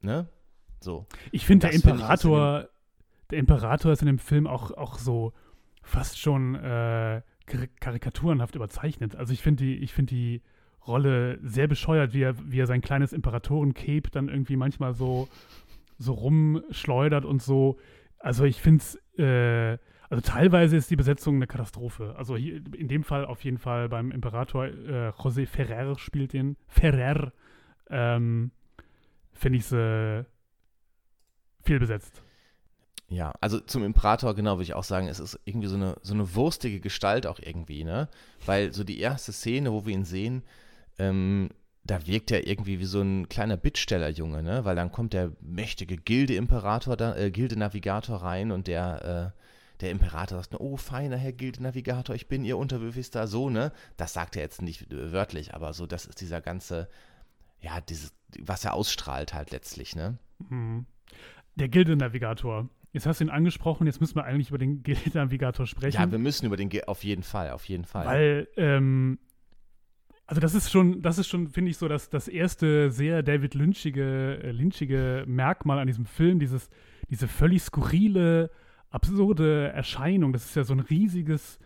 [0.00, 0.28] ne?
[0.80, 1.06] So.
[1.32, 2.70] Ich finde, der Imperator, find
[3.30, 5.32] der Imperator ist in dem Film auch, auch so
[5.82, 7.22] fast schon äh,
[7.80, 9.16] karikaturenhaft überzeichnet.
[9.16, 10.42] Also ich finde die, find die
[10.86, 15.28] Rolle sehr bescheuert, wie er, wie er sein kleines Imperatoren-Cape dann irgendwie manchmal so,
[15.98, 17.78] so rumschleudert und so.
[18.18, 19.78] Also ich finde es, äh,
[20.10, 22.14] also teilweise ist die Besetzung eine Katastrophe.
[22.16, 26.56] Also hier, in dem Fall auf jeden Fall beim Imperator äh, José Ferrer spielt den.
[26.66, 27.32] Ferrer.
[27.90, 28.50] Ähm,
[29.32, 30.24] finde ich äh,
[31.62, 32.22] viel besetzt.
[33.10, 36.12] Ja, also zum Imperator, genau, würde ich auch sagen, es ist irgendwie so eine, so
[36.12, 38.08] eine wurstige Gestalt auch irgendwie, ne?
[38.44, 40.42] Weil so die erste Szene, wo wir ihn sehen,
[40.98, 41.48] ähm,
[41.84, 44.66] da wirkt er irgendwie wie so ein kleiner Bittstellerjunge, ne?
[44.66, 49.38] Weil dann kommt der mächtige Gilde-Imperator, äh, Gilde-Navigator rein und der, äh,
[49.80, 53.72] der Imperator sagt, oh, feiner Herr Gilde-Navigator, ich bin Ihr unterwürfigster Sohn, ne?
[53.96, 56.88] Das sagt er jetzt nicht wörtlich, aber so, das ist dieser ganze,
[57.60, 60.18] ja, dieses, was er ausstrahlt halt letztlich, ne?
[60.48, 60.86] Mhm.
[61.54, 66.00] Der Gilde-Navigator, Jetzt hast du ihn angesprochen, jetzt müssen wir eigentlich über den Navigator sprechen.
[66.00, 68.06] Ja, wir müssen über den, Ge auf jeden Fall, auf jeden Fall.
[68.06, 69.18] Weil, ähm,
[70.26, 73.54] also das ist schon, das ist schon, finde ich, so das, das erste sehr David
[73.54, 76.70] Lynchige, äh, Lynchige Merkmal an diesem Film, dieses,
[77.10, 78.50] diese völlig skurrile,
[78.90, 80.32] absurde Erscheinung.
[80.32, 81.60] Das ist ja so ein riesiges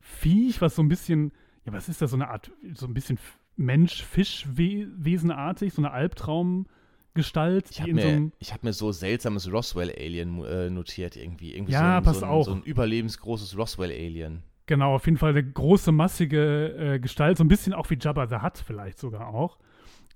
[0.00, 1.32] Viech, was so ein bisschen,
[1.64, 3.18] ja, was ist das, so eine Art, so ein bisschen
[3.56, 7.70] Mensch-Fisch-Wesenartig, so eine Albtraumgestalt.
[7.70, 11.54] Ich habe mir, so hab mir so seltsames Roswell-Alien äh, notiert irgendwie.
[11.54, 12.46] irgendwie ja, so ein, pass so ein, auf.
[12.46, 14.44] So ein überlebensgroßes Roswell-Alien.
[14.66, 18.26] Genau, auf jeden Fall eine große, massige äh, Gestalt, so ein bisschen auch wie Jabba
[18.26, 19.58] the Hutt vielleicht sogar auch,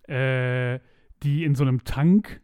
[0.08, 0.80] äh,
[1.22, 2.40] die in so einem Tank,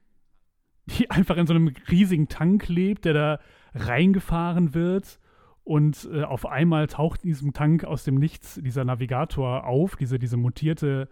[0.86, 3.40] die einfach in so einem riesigen Tank lebt, der da
[3.76, 5.18] reingefahren wird
[5.64, 10.18] und äh, auf einmal taucht in diesem Tank aus dem Nichts dieser Navigator auf, diese,
[10.18, 11.08] diese mutierte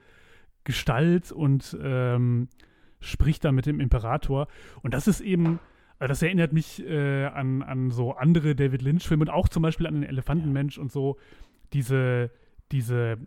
[0.63, 2.49] Gestalt und ähm,
[3.01, 4.47] spricht da mit dem Imperator.
[4.83, 5.59] Und das ist eben,
[5.99, 9.87] also das erinnert mich äh, an, an so andere David Lynch-Filme und auch zum Beispiel
[9.87, 11.19] an den Elefantenmensch und so.
[11.73, 12.31] Diese,
[12.71, 13.19] diese,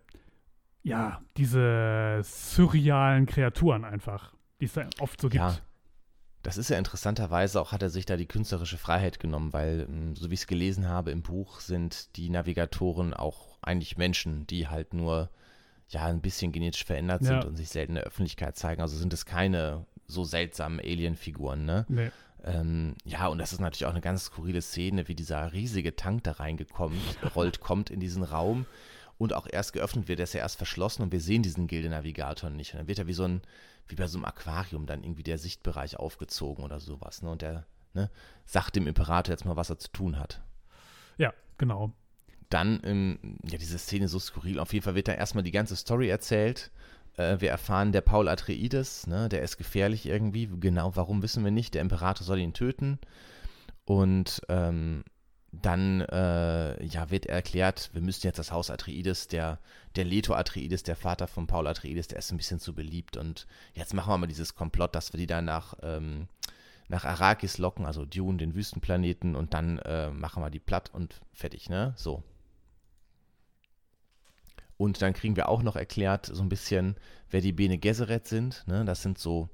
[0.83, 5.43] ja, diese surrealen Kreaturen einfach, die es da oft so gibt.
[5.43, 5.57] Ja.
[6.43, 10.15] Das ist ja interessanterweise auch, hat er sich da die künstlerische Freiheit genommen, weil, ähm,
[10.15, 14.67] so wie ich es gelesen habe im Buch, sind die Navigatoren auch eigentlich Menschen, die
[14.67, 15.29] halt nur
[15.89, 17.27] ja ein bisschen genetisch verändert Ja.
[17.27, 18.81] sind und sich selten in der Öffentlichkeit zeigen.
[18.81, 21.85] Also sind es keine so seltsamen Alien-Figuren, ne?
[21.89, 22.11] Nee.
[22.45, 26.23] Ähm, ja, und das ist natürlich auch eine ganz skurrile Szene, wie dieser riesige Tank
[26.23, 26.97] da reingekommen,
[27.35, 28.65] rollt, kommt in diesen Raum
[29.17, 30.19] und auch erst geöffnet wird.
[30.19, 32.73] Der ist ja erst verschlossen und wir sehen diesen Gildenavigator nicht.
[32.73, 33.41] Und dann wird er wie so ein,
[33.89, 37.21] wie bei so einem Aquarium dann irgendwie der Sichtbereich aufgezogen oder sowas.
[37.21, 37.29] Ne?
[37.29, 38.09] Und der ne,
[38.45, 40.41] sagt dem Imperator jetzt mal, was er zu tun hat.
[41.17, 41.93] Ja, genau.
[42.49, 44.59] Dann, ähm, ja, diese Szene so skurril.
[44.59, 46.71] Auf jeden Fall wird da erstmal die ganze Story erzählt.
[47.17, 50.47] Äh, wir erfahren, der Paul Atreides, ne, der ist gefährlich irgendwie.
[50.59, 51.73] Genau, warum wissen wir nicht.
[51.73, 52.99] Der Imperator soll ihn töten.
[53.85, 55.03] Und ähm,
[55.51, 59.59] dann äh, ja, wird erklärt, wir müssen jetzt das Haus Atreides, der,
[59.95, 63.17] der Leto Atreides, der Vater von Paul Atreides, der ist ein bisschen zu beliebt.
[63.17, 66.27] Und jetzt machen wir mal dieses Komplott, dass wir die da nach, ähm,
[66.89, 71.21] nach Arrakis locken, also Dune, den Wüstenplaneten, und dann äh, machen wir die platt und
[71.33, 71.93] fertig, ne?
[71.95, 72.23] So.
[74.77, 76.95] Und dann kriegen wir auch noch erklärt, so ein bisschen,
[77.31, 78.63] wer die Bene Gesserit sind.
[78.67, 78.85] Ne?
[78.85, 79.49] Das sind so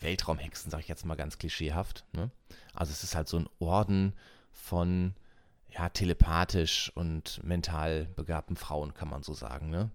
[0.00, 2.04] Weltraumhexen, sage ich jetzt mal ganz klischeehaft.
[2.12, 2.32] Ne?
[2.74, 4.12] Also es ist halt so ein Orden
[4.60, 5.14] von
[5.68, 9.90] ja, telepathisch und mental begabten Frauen, kann man so sagen, ne?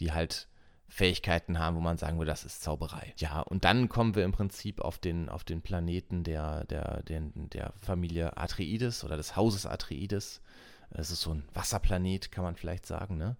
[0.00, 0.48] Die halt
[0.88, 3.14] Fähigkeiten haben, wo man sagen würde, das ist Zauberei.
[3.16, 7.22] Ja, und dann kommen wir im Prinzip auf den, auf den Planeten der, der, der,
[7.34, 10.42] der Familie Atreides oder des Hauses Atreides.
[10.90, 13.36] Es ist so ein Wasserplanet, kann man vielleicht sagen, ne?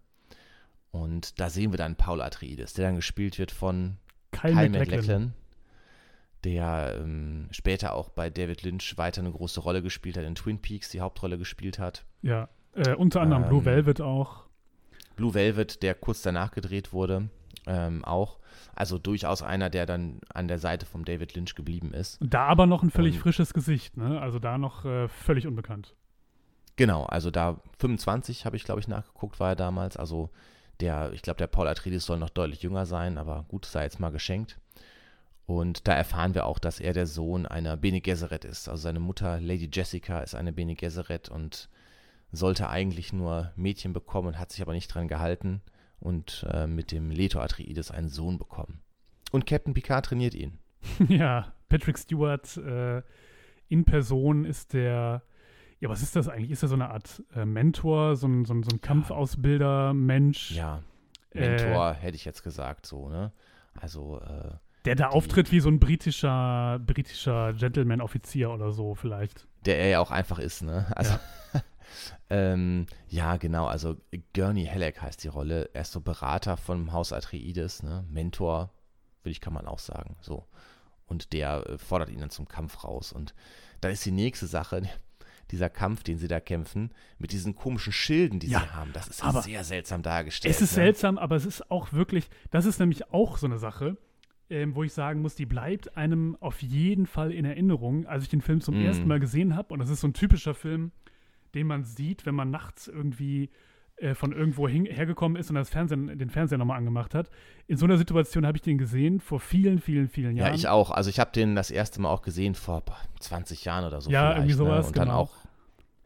[0.91, 3.99] Und da sehen wir dann Paul Atreides, der dann gespielt wird von
[4.31, 5.35] Kyle, Kyle MacLachlan.
[6.45, 10.59] Der ähm, später auch bei David Lynch weiter eine große Rolle gespielt hat, in Twin
[10.61, 12.05] Peaks die Hauptrolle gespielt hat.
[12.23, 14.45] Ja, äh, unter anderem Blue Ähm, Velvet auch.
[15.17, 17.29] Blue Velvet, der kurz danach gedreht wurde,
[17.67, 18.39] ähm, auch.
[18.75, 22.19] Also durchaus einer, der dann an der Seite von David Lynch geblieben ist.
[22.21, 24.21] Da aber noch ein völlig und- frisches Gesicht, ne?
[24.21, 25.95] Also da noch äh, völlig unbekannt.
[26.77, 29.97] Genau, also da 25 habe ich, glaube ich, nachgeguckt, war er damals.
[29.97, 30.31] Also
[30.81, 34.01] der, ich glaube, der Paul Atreides soll noch deutlich jünger sein, aber gut, sei jetzt
[34.01, 34.59] mal geschenkt.
[35.53, 38.71] Und da erfahren wir auch, dass er der Sohn einer Bene Gesserit ist.
[38.71, 41.69] Also seine Mutter, Lady Jessica, ist eine Bene Gesserit und
[42.33, 45.61] sollte eigentlich nur Mädchen bekommen, hat sich aber nicht dran gehalten
[46.01, 48.81] und äh, mit dem Leto Atreides einen Sohn bekommen.
[49.31, 50.59] Und Captain Picard trainiert ihn.
[51.09, 53.03] ja, Patrick Stewart äh,
[53.69, 55.23] in Person ist der,
[55.81, 56.51] ja, was ist das eigentlich?
[56.51, 60.53] Ist er so eine Art äh, Mentor, so ein, so ein, so ein Kampfausbilder, Mensch,
[60.53, 60.83] Ja,
[61.31, 63.33] Äh, Mentor hätte ich jetzt gesagt, so, ne?
[63.75, 64.53] Also, äh,
[64.85, 69.47] der da auftritt wie so ein britischer, britischer Gentleman-Offizier oder so vielleicht.
[69.65, 70.87] der er ja auch einfach ist, ne?
[70.97, 71.15] Also,
[72.31, 73.97] ähm, ja, genau, also
[74.35, 75.71] Gurney Halleck heißt die Rolle.
[75.73, 78.05] Er ist so Berater vom Haus Atreides, ne?
[78.11, 78.71] Mentor,
[79.23, 80.47] würde ich, kann man auch sagen, so.
[81.07, 83.13] Und der äh, fordert ihn dann zum Kampf raus.
[83.13, 83.35] Und
[83.81, 84.83] da ist die nächste Sache,
[85.53, 88.93] dieser Kampf, den sie da kämpfen, mit diesen komischen Schilden, die Ja, sie haben.
[88.95, 90.53] Das ist ja aber sehr seltsam dargestellt.
[90.53, 90.85] Es ist ne?
[90.85, 93.97] seltsam, aber es ist auch wirklich, das ist nämlich auch so eine Sache,
[94.53, 98.29] ähm, wo ich sagen muss, die bleibt einem auf jeden Fall in Erinnerung, als ich
[98.29, 98.85] den Film zum Mm.
[98.85, 99.73] ersten Mal gesehen habe.
[99.73, 100.93] Und das ist so ein typischer Film,
[101.55, 103.51] den man sieht, wenn man nachts irgendwie
[103.97, 107.31] äh, von irgendwo hin, hergekommen ist und das Fernsehen, den Fernseher nochmal angemacht hat.
[107.67, 110.49] In so einer Situation habe ich den gesehen, vor vielen, vielen, vielen Jahren.
[110.53, 110.91] Ja, ich auch.
[110.91, 114.11] Also ich habe den das erste Mal auch gesehen vor boah, 20 Jahren oder so.
[114.11, 114.89] Ja, irgendwie sowas, Ne?
[114.89, 115.19] Und dann genau.
[115.21, 115.33] auch,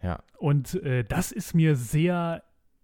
[0.03, 0.21] ja.
[0.39, 2.43] Und äh, das ist mir sehr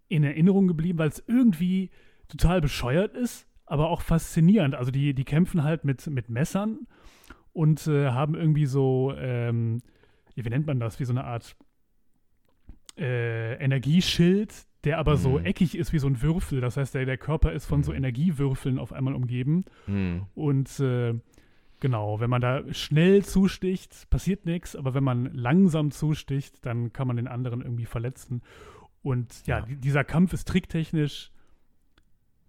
[0.09, 1.90] in Erinnerung geblieben, weil es irgendwie
[2.29, 4.74] total bescheuert ist, aber auch faszinierend.
[4.74, 6.87] Also die, die kämpfen halt mit, mit Messern
[7.52, 9.80] und äh, haben irgendwie so, ähm,
[10.35, 11.56] wie nennt man das, wie so eine Art
[12.98, 14.52] äh, Energieschild,
[14.85, 15.46] der aber so Mhm.
[15.46, 16.61] eckig ist wie so ein Würfel.
[16.61, 17.98] Das heißt, der, der Körper ist von so Mhm.
[17.98, 19.64] Energiewürfeln auf einmal umgeben.
[19.87, 20.26] Hm.
[20.35, 21.14] Und äh,
[21.80, 27.06] genau, wenn man da schnell zusticht, passiert nichts, aber wenn man langsam zusticht, dann kann
[27.06, 28.42] man den anderen irgendwie verletzen.
[29.02, 29.66] Und ja, Ja.
[29.66, 31.32] die- dieser Kampf ist tricktechnisch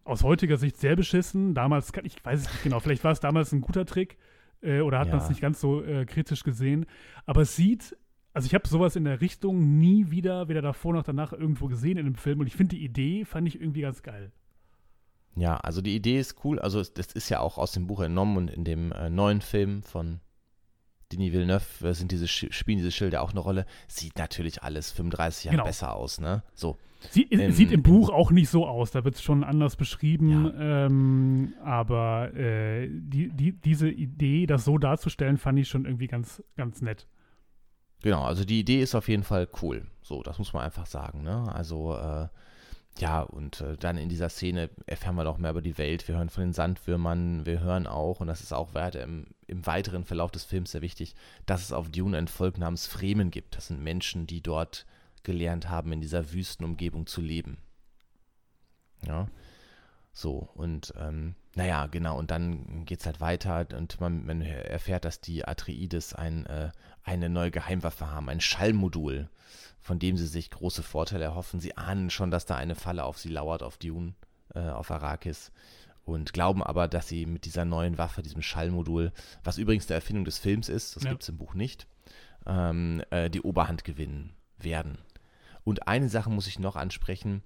[0.04, 1.54] aus heutiger Sicht sehr beschissen.
[1.54, 4.18] Damals, kann, ich weiß es nicht genau, vielleicht war es damals ein guter Trick
[4.62, 5.16] äh, oder hat Ja.
[5.16, 6.86] man es nicht ganz so äh, kritisch gesehen.
[7.26, 7.96] Aber es sieht,
[8.34, 11.98] also ich habe sowas in der Richtung nie wieder, weder davor noch danach irgendwo gesehen
[11.98, 12.40] in einem Film.
[12.40, 14.32] Und ich finde die Idee, fand ich irgendwie ganz geil.
[15.36, 16.60] Ja, also die Idee ist cool.
[16.60, 19.82] Also das ist ja auch aus dem Buch entnommen und in dem äh, neuen Film
[19.84, 20.20] von
[21.18, 23.66] Denis Villeneuve äh, sind diese spielen diese Schilder auch eine Rolle.
[23.88, 25.66] Sieht natürlich alles 35 Jahre Genau.
[25.66, 26.44] besser aus, ne?
[26.54, 26.78] So.
[27.10, 30.54] Sie, Ähm, sieht im Buch auch nicht so aus, da wird es schon anders beschrieben.
[30.58, 36.42] Ähm, aber äh, die, die, diese Idee, das so darzustellen, fand ich schon irgendwie ganz,
[36.56, 37.08] ganz nett.
[38.04, 39.86] Genau, also die Idee ist auf jeden Fall cool.
[40.02, 41.44] So, das muss man einfach sagen, ne?
[41.54, 42.28] Also, äh,
[43.00, 46.08] ja, und äh, dann in dieser Szene erfahren wir noch mehr über die Welt.
[46.08, 49.66] Wir hören von den Sandwürmern, wir hören auch, und das ist auch weiter im, im
[49.66, 53.56] weiteren Verlauf des Films sehr wichtig, dass es auf Dune ein Volk namens Fremen gibt.
[53.56, 54.86] Das sind Menschen, die dort
[55.24, 57.58] gelernt haben, in dieser Wüstenumgebung zu leben.
[59.08, 59.28] Ja.
[60.16, 65.06] So, und ähm, naja, genau, und dann geht es halt weiter und man, man erfährt,
[65.06, 66.72] dass die Atreides ein, äh,
[67.04, 69.30] eine neue Geheimwaffe haben, ein Schallmodul,
[69.80, 71.60] von dem sie sich große Vorteile erhoffen.
[71.60, 74.14] Sie ahnen schon, dass da eine Falle auf sie lauert, auf Dune,
[74.54, 75.52] äh, auf Arrakis.
[76.06, 79.12] Und glauben aber, dass sie mit dieser neuen Waffe, diesem Schallmodul,
[79.44, 81.10] was übrigens eine Erfindung des Films ist, das Ja.
[81.12, 81.88] gibt es im Buch nicht,
[82.46, 84.98] ähm, äh, die Oberhand gewinnen werden.
[85.64, 87.42] Und eine Sache muss ich noch ansprechen,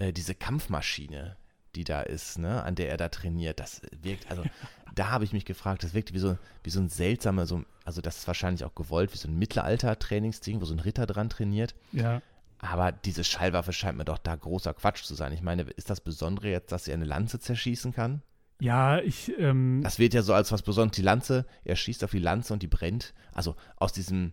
[0.00, 1.36] äh, diese Kampfmaschine,
[1.74, 4.42] die da ist, ne, an der er da trainiert, das wirkt, also
[4.94, 8.00] da habe ich mich gefragt, das wirkt wie so, wie so ein seltsamer, so, also
[8.00, 11.74] das ist wahrscheinlich auch gewollt, wie so ein Mittelalter-Trainingsding, wo so ein Ritter dran trainiert.
[11.92, 12.22] Ja.
[12.58, 15.32] Aber diese Schallwaffe scheint mir doch da großer Quatsch zu sein.
[15.32, 18.22] Ich meine, ist das Besondere jetzt, dass sie eine Lanze zerschießen kann?
[18.60, 20.96] Ja, ich, ähm, Das wird ja so als was Besonderes.
[20.96, 23.12] Die Lanze, er schießt auf die Lanze und die brennt.
[23.32, 24.32] Also aus diesem,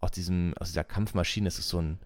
[0.00, 1.98] aus diesem, aus dieser Kampfmaschine ist es so ein,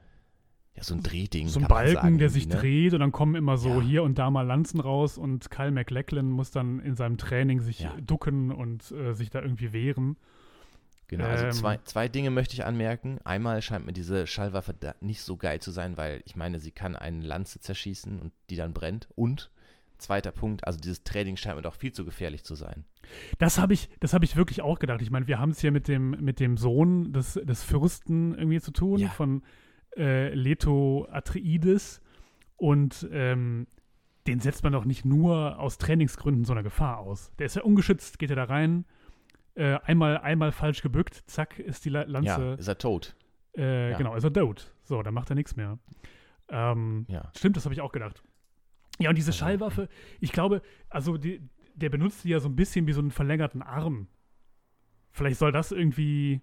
[0.76, 1.48] ja, so ein Drehding.
[1.48, 2.56] so ein Balken, sagen, der sich ne?
[2.56, 3.80] dreht und dann kommen immer so Ja.
[3.80, 7.80] hier und da mal Lanzen raus und Kyle MacLachlan muss dann in seinem Training sich
[7.80, 7.94] Ja.
[8.00, 10.16] ducken und äh, sich da irgendwie wehren.
[11.06, 11.52] Genau, also Ähm.
[11.52, 13.18] zwei, zwei Dinge möchte ich anmerken.
[13.24, 16.70] Einmal scheint mir diese Schallwaffe da nicht so geil zu sein, weil ich meine, sie
[16.72, 19.08] kann eine Lanze zerschießen und die dann brennt.
[19.14, 19.50] Und
[19.98, 22.84] zweiter Punkt, also dieses Training scheint mir doch viel zu gefährlich zu sein.
[23.38, 25.02] Das habe ich, das habe ich wirklich auch gedacht.
[25.02, 28.60] Ich meine, wir haben es hier mit dem, mit dem Sohn des, des Fürsten irgendwie
[28.60, 29.10] zu tun, Ja.
[29.10, 29.42] von
[29.96, 32.00] äh, Leto Atreides.
[32.57, 33.66] Und ähm,
[34.26, 37.33] den setzt man doch nicht nur aus Trainingsgründen so einer Gefahr aus.
[37.38, 38.85] Der ist ja ungeschützt, geht er da rein,
[39.54, 43.14] äh, einmal, einmal falsch gebückt, zack, ist die La Ja, Lanze, ist er tot.
[43.57, 43.98] äh, ja.
[43.98, 44.72] genau, ist er tot.
[44.85, 45.78] So, dann macht er nichts mehr.
[46.48, 47.30] Ähm, Ja.
[47.37, 48.22] Stimmt, das habe ich auch gedacht.
[48.98, 49.88] Ja, und diese Also, Schallwaffe,
[50.20, 51.42] ich glaube, also die,
[51.74, 54.07] der benutzt die ja so ein bisschen wie so einen verlängerten Arm.
[55.11, 56.40] Vielleicht soll das irgendwie,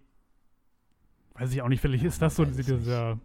[1.33, 3.19] weiß ich auch nicht, vielleicht ist das so dieser,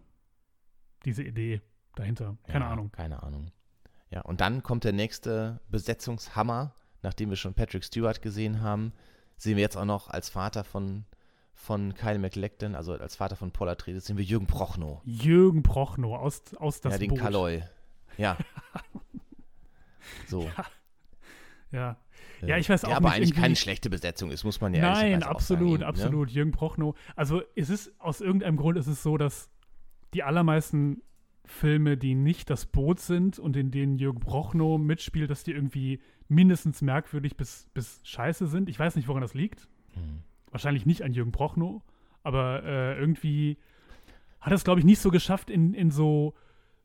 [1.07, 1.63] diese Idee
[1.95, 2.37] dahinter.
[2.47, 2.93] Keine ja, Ahnung.
[2.93, 3.51] Keine Ahnung.
[4.11, 8.93] Ja, und dann kommt der nächste Besetzungshammer, nachdem wir schon Patrick Stewart gesehen haben,
[9.37, 11.05] sehen wir jetzt auch noch als Vater von,
[11.55, 15.01] von Kyle MacLachlan, also als Vater von Paul Atreides, sehen wir Jürgen Prochnow.
[15.05, 17.21] Jürgen Prochnow aus, aus das ja, den Boot.
[17.21, 17.63] Kaloi.
[18.19, 18.37] Ja.
[20.29, 20.49] So.
[21.73, 21.97] Ja.
[22.43, 24.73] Äh, Ja, ich weiß der auch aber nicht, eigentlich keine schlechte Besetzung ist, muss man
[24.73, 25.87] ja Nein, absolut, sagen, ne?
[25.87, 26.31] absolut.
[26.31, 26.97] Jürgen Prochnow.
[27.17, 29.51] Also es ist, aus irgendeinem Grund ist es so, dass
[30.17, 31.03] die allermeisten
[31.45, 36.01] Filme, die nicht das Boot sind und in denen Jürgen Prochnow mitspielt, dass die irgendwie
[36.27, 38.71] mindestens merkwürdig bis, bis scheiße sind.
[38.71, 39.69] Ich weiß nicht, woran das liegt.
[39.93, 40.23] Hm.
[40.51, 41.83] Wahrscheinlich nicht an Jürgen Prochnow,
[42.23, 43.59] aber äh, irgendwie
[44.41, 46.35] hat er es, glaube ich, nicht so geschafft, in, in so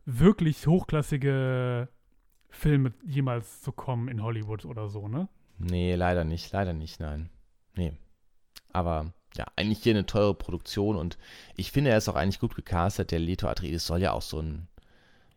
[0.05, 1.87] wirklich hochklassige
[2.49, 5.29] Filme jemals zu kommen in Hollywood oder so, ne?
[5.57, 7.29] Nee, leider nicht, leider nicht, nein.
[7.75, 7.93] Nee.
[8.73, 11.17] Aber ja, eigentlich hier eine teure Produktion und
[11.55, 13.11] ich finde, er ist auch eigentlich gut gecastet.
[13.11, 14.67] Der Leto Atreides soll ja auch so ein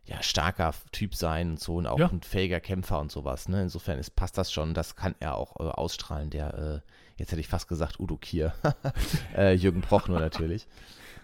[0.05, 2.09] ja, starker Typ sein und so und auch Ja.
[2.09, 3.49] ein fähiger Kämpfer und sowas.
[3.49, 3.63] Ne?
[3.63, 4.73] Insofern ist, passt das schon.
[4.73, 6.29] Das kann er auch äh, ausstrahlen.
[6.29, 6.79] Der, äh,
[7.17, 8.53] jetzt hätte ich fast gesagt Udo Kier.
[9.35, 10.67] äh, Jürgen Prochnow natürlich.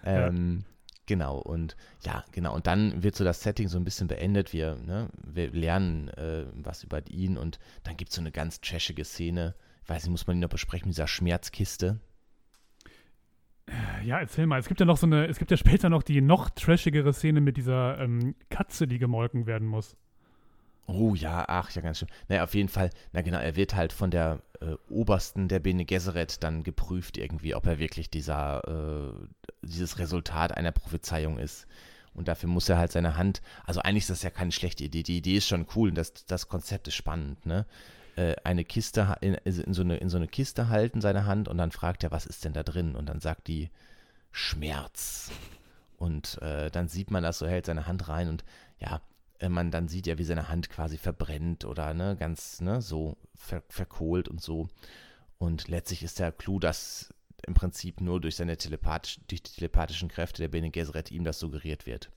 [0.04, 0.26] Ja.
[0.26, 0.64] Ähm,
[1.06, 4.52] Genau, und ja, genau, und dann wird so das Setting so ein bisschen beendet.
[4.52, 8.60] Wir, ne, wir lernen äh, was über ihn und dann gibt es so eine ganz
[8.60, 9.54] trashige Szene.
[9.82, 11.98] Ich weiß nicht, muss man die noch besprechen, mit dieser Schmerzkiste.
[14.04, 14.58] Ja, erzähl mal.
[14.58, 17.40] Es gibt ja noch so eine, es gibt ja später noch die noch trashigere Szene
[17.40, 19.96] mit dieser ähm, Katze, die gemolken werden muss.
[20.86, 22.08] Oh ja, ach ja, ganz schön.
[22.28, 25.84] Naja, auf jeden Fall, na genau, er wird halt von der äh, Obersten der Bene
[25.84, 29.26] Gesserit dann geprüft irgendwie, ob er wirklich dieser, äh,
[29.62, 31.66] dieses Resultat einer Prophezeiung ist.
[32.14, 35.02] Und dafür muss er halt seine Hand, also eigentlich ist das ja keine schlechte Idee.
[35.02, 37.64] Die Idee ist schon cool und das, das Konzept ist spannend, ne?
[38.16, 41.58] Äh, eine Kiste, in, in, so eine, in so eine Kiste halten, seine Hand, und
[41.58, 42.94] dann fragt er, was ist denn da drin?
[42.94, 43.70] Und dann sagt die
[44.30, 45.30] Schmerz.
[45.96, 48.44] Und äh, dann sieht man das, so hält seine Hand rein und
[48.80, 49.00] ja,
[49.38, 53.16] äh, man dann sieht ja, wie seine Hand quasi verbrennt oder ne, ganz ne, so
[53.34, 54.68] ver verkohlt und so.
[55.38, 57.14] Und letztlich ist der Clou, dass
[57.46, 61.38] im Prinzip nur durch seine telepathisch, durch die telepathischen Kräfte der Bene Gesserit ihm das
[61.38, 62.10] suggeriert wird.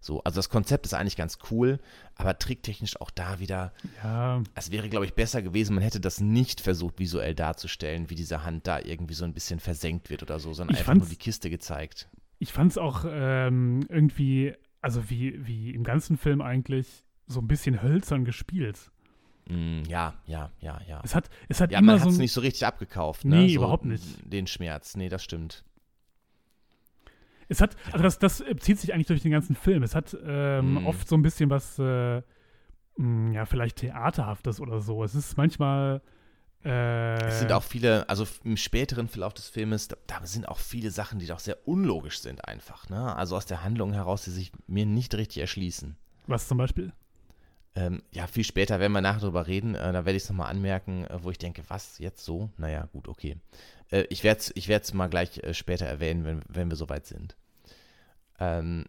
[0.00, 1.78] So, also das Konzept ist eigentlich ganz cool,
[2.14, 3.72] aber tricktechnisch auch da wieder.
[4.02, 4.42] Ja.
[4.54, 8.42] Es wäre, glaube ich, besser gewesen, man hätte das nicht versucht, visuell darzustellen, wie diese
[8.42, 11.16] Hand da irgendwie so ein bisschen versenkt wird oder so, sondern Ich einfach nur die
[11.16, 12.08] Kiste gezeigt.
[12.38, 17.46] Ich fand es auch ähm, irgendwie, also wie, wie im ganzen Film eigentlich, so ein
[17.46, 18.90] bisschen hölzern gespielt.
[19.48, 21.00] Mm, ja, ja, ja, ja.
[21.04, 23.24] Es hat, es hat Ja, immer man so hat es ein, nicht so richtig abgekauft,
[23.24, 23.36] ne?
[23.36, 24.04] Nee, so, überhaupt nicht.
[24.24, 24.96] Den Schmerz.
[24.96, 25.64] Nee, das stimmt.
[27.50, 29.82] Es hat, also das, das äh, zieht sich eigentlich durch den ganzen Film.
[29.82, 30.86] Es hat ähm, Mhm.
[30.86, 32.22] oft so ein bisschen was, äh,
[32.96, 35.04] mh, ja, vielleicht Theaterhaftes oder so.
[35.04, 36.00] Es ist manchmal.
[36.64, 40.58] Äh, Es sind auch viele, also im späteren Verlauf des Filmes, da, da sind auch
[40.58, 43.16] viele Sachen, die doch sehr unlogisch sind einfach, ne?
[43.16, 45.96] Also aus der Handlung heraus, die sich mir nicht richtig erschließen.
[46.26, 46.92] Was zum Beispiel?
[47.74, 50.50] Ähm, ja, viel später werden wir nachher drüber reden, äh, da werde ich es nochmal
[50.50, 52.50] anmerken, äh, wo ich denke, was, jetzt so?
[52.58, 53.36] Naja, gut, okay.
[53.90, 57.06] Äh, ich werde es ich werd's mal gleich äh, später erwähnen, wenn, wenn wir soweit
[57.06, 57.36] sind.
[58.40, 58.86] Ähm,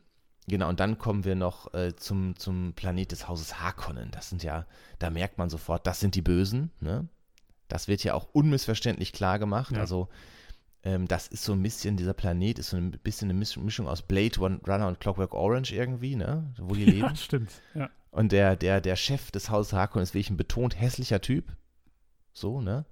[0.47, 4.10] genau, und dann kommen wir noch äh, zum, zum Planet des Hauses Harkonnen.
[4.12, 4.66] Das sind ja,
[4.99, 7.08] da merkt man sofort, das sind die Bösen, ne?
[7.68, 9.74] Das wird ja auch unmissverständlich klar gemacht.
[9.74, 9.80] Ja.
[9.80, 10.10] Also,
[10.84, 13.88] ähm, das ist so ein bisschen, dieser Planet ist so ein bisschen eine Misch- Mischung
[13.88, 16.54] aus Blade Runner und Clockwork Orange irgendwie, ne?
[16.58, 17.08] Wo die leben.
[17.08, 17.52] Ja, stimmt.
[17.74, 17.89] Ja.
[18.10, 21.56] Und der, der, der Chef des Hauses Harkonnen ist wirklich ein betont hässlicher Typ.
[22.34, 22.84] So, ne?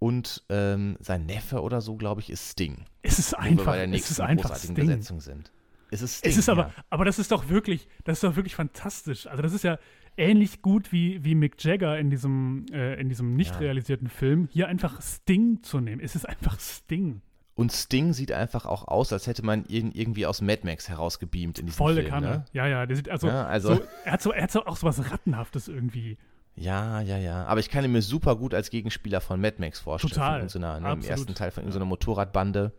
[0.00, 2.84] Und ähm, sein Neffe oder so, glaube ich, ist Sting.
[3.02, 4.74] Es ist Wo wir einfach, bei der es nächsten ist einfach Sting.
[4.74, 5.52] Besetzung sind.
[5.94, 6.30] Es ist Sting.
[6.30, 6.70] Es ist aber, ja.
[6.90, 9.26] aber das ist doch wirklich, das ist doch wirklich fantastisch.
[9.26, 9.78] Also das ist ja
[10.16, 13.58] ähnlich gut wie, wie Mick Jagger in diesem, äh, in diesem nicht Ja.
[13.60, 16.00] realisierten Film, hier einfach Sting zu nehmen.
[16.00, 17.20] Es ist einfach Sting.
[17.56, 21.60] Und Sting sieht einfach auch aus, als hätte man ihn irgendwie aus Mad Max herausgebeamt
[21.60, 22.08] in diesem Volle Film.
[22.12, 22.26] Kanne.
[22.28, 22.44] Ne?
[22.52, 24.76] Ja, ja, der sieht also, Ja, also- so, er hat so, er hat so auch
[24.76, 26.18] so was Rattenhaftes irgendwie.
[26.56, 27.44] Ja, ja, ja.
[27.46, 30.12] Aber ich kann ihn mir super gut als Gegenspieler von Mad Max vorstellen.
[30.14, 30.48] Total.
[30.48, 32.72] So einer, ne, Im ersten Teil von so einer Motorradbande.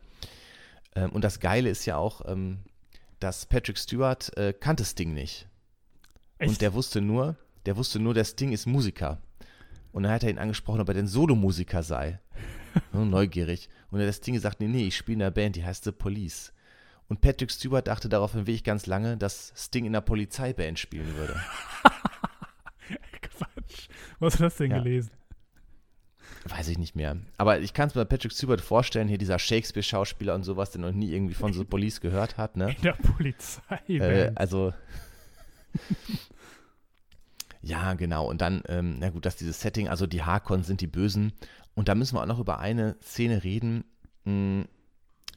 [0.96, 2.60] Ähm, und das Geile ist ja auch, ähm,
[3.20, 5.48] dass Patrick Stewart äh, kannte Sting nicht.
[6.38, 6.50] Echt?
[6.50, 9.22] Und der wusste nur, der wusste nur, der Sting ist Musiker.
[9.92, 12.20] Und dann hat er ihn angesprochen, ob er denn Solomusiker sei.
[12.92, 13.70] So neugierig.
[13.92, 16.52] Und der Sting gesagt, nee, nee, ich spiele in einer Band, die heißt The Police.
[17.08, 21.40] Und Patrick Stewart dachte daraufhin wirklich ganz lange, dass Sting in einer Polizeiband spielen würde.
[23.22, 23.88] Quatsch.
[24.20, 24.78] Wo hast du das denn Ja.
[24.80, 25.12] gelesen?
[26.48, 27.18] Weiß ich nicht mehr.
[27.38, 30.82] Aber ich kann es mir bei Patrick Stewart vorstellen, hier dieser Shakespeare-Schauspieler und sowas, der
[30.82, 32.76] noch nie irgendwie von The Police gehört hat, ne?
[32.76, 33.80] In der Polizei.
[33.88, 34.72] Äh, also.
[37.62, 38.28] ja, genau.
[38.30, 41.34] Und dann, ähm, na gut, dass dieses Setting, also die Harkons sind die Bösen.
[41.74, 43.84] Und da müssen wir auch noch über eine Szene reden.
[44.26, 44.66] Mh,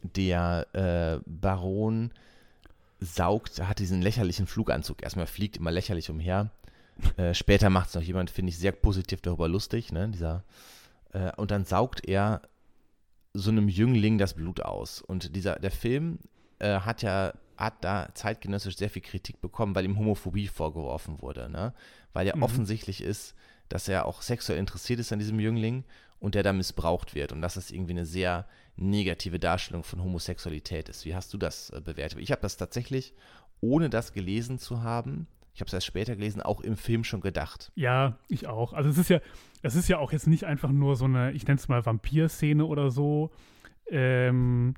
[0.02, 2.12] Der äh, Baron
[3.00, 5.02] saugt, hat diesen lächerlichen Fluganzug.
[5.02, 6.50] Erstmal fliegt immer lächerlich umher.
[7.16, 10.08] Äh, später macht es noch jemand, finde ich, sehr positiv darüber lustig, ne?
[10.08, 10.44] Dieser,
[11.12, 12.42] äh, und dann saugt er
[13.34, 15.00] so einem Jüngling das Blut aus.
[15.00, 16.18] Und dieser, der Film
[16.58, 21.48] äh, hat ja, hat da zeitgenössisch sehr viel Kritik bekommen, weil ihm Homophobie vorgeworfen wurde,
[21.48, 21.74] ne?
[22.12, 22.42] Weil ja Mhm.
[22.42, 23.34] offensichtlich ist,
[23.68, 25.84] dass er auch sexuell interessiert ist an diesem Jüngling
[26.20, 27.32] und der da missbraucht wird.
[27.32, 28.46] Und dass das irgendwie eine sehr
[28.76, 31.04] negative Darstellung von Homosexualität ist.
[31.04, 32.18] Wie hast du das äh, bewertet?
[32.20, 33.12] Ich habe das tatsächlich,
[33.60, 35.26] ohne das gelesen zu haben,
[35.58, 37.72] ich habe es erst später gelesen, auch im Film schon gedacht.
[37.74, 38.74] Ja, ich auch.
[38.74, 39.18] Also es ist ja,
[39.60, 42.64] es ist ja auch jetzt nicht einfach nur so eine, ich nenne es mal Vampir-Szene
[42.64, 43.32] oder so.
[43.90, 44.74] Ähm,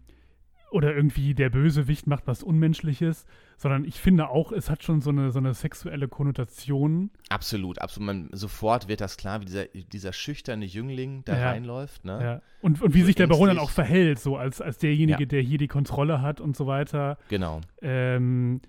[0.71, 3.27] oder irgendwie der Bösewicht macht was Unmenschliches,
[3.59, 7.11] sondern ich finde auch, es hat schon so eine, so eine sexuelle Konnotation.
[7.29, 8.07] Absolut, absolut.
[8.07, 11.51] Man, sofort wird das klar, wie dieser, dieser schüchterne Jüngling da Ja.
[11.51, 12.07] reinläuft.
[12.07, 12.19] Ne?
[12.23, 12.43] Ja.
[12.63, 15.27] Und, und wie So sich der Baron dann auch verhält, so als, als derjenige, Ja.
[15.27, 17.19] der hier die Kontrolle hat und so weiter.
[17.29, 17.61] Genau.
[17.83, 18.63] Ähm,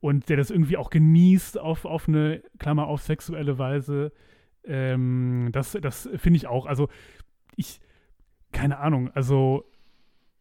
[0.00, 4.12] und der das irgendwie auch genießt auf, auf eine, Klammer auf sexuelle Weise.
[4.64, 6.66] Ähm, das das finde ich auch.
[6.66, 6.88] Also
[7.56, 7.80] ich,
[8.52, 9.64] keine Ahnung, also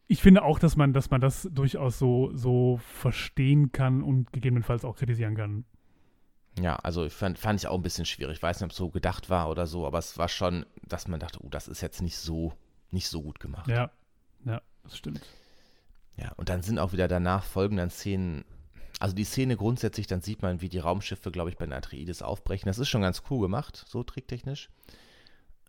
[0.07, 4.83] ich finde auch, dass man, dass man das durchaus so, so verstehen kann und gegebenenfalls
[4.83, 5.65] auch kritisieren kann.
[6.59, 8.37] Ja, also ich fand, fand ich auch ein bisschen schwierig.
[8.37, 11.07] Ich weiß nicht, ob es so gedacht war oder so, aber es war schon, dass
[11.07, 12.53] man dachte, oh, das ist jetzt nicht so,
[12.89, 13.67] nicht so gut gemacht.
[13.67, 13.91] Ja,
[14.45, 15.21] ja, das stimmt.
[16.17, 18.43] Ja, und dann sind auch wieder danach folgenden Szenen,
[18.99, 22.21] also die Szene grundsätzlich, dann sieht man, wie die Raumschiffe, glaube ich, bei den Atreides
[22.21, 22.67] aufbrechen.
[22.67, 24.69] Das ist schon ganz cool gemacht, so tricktechnisch.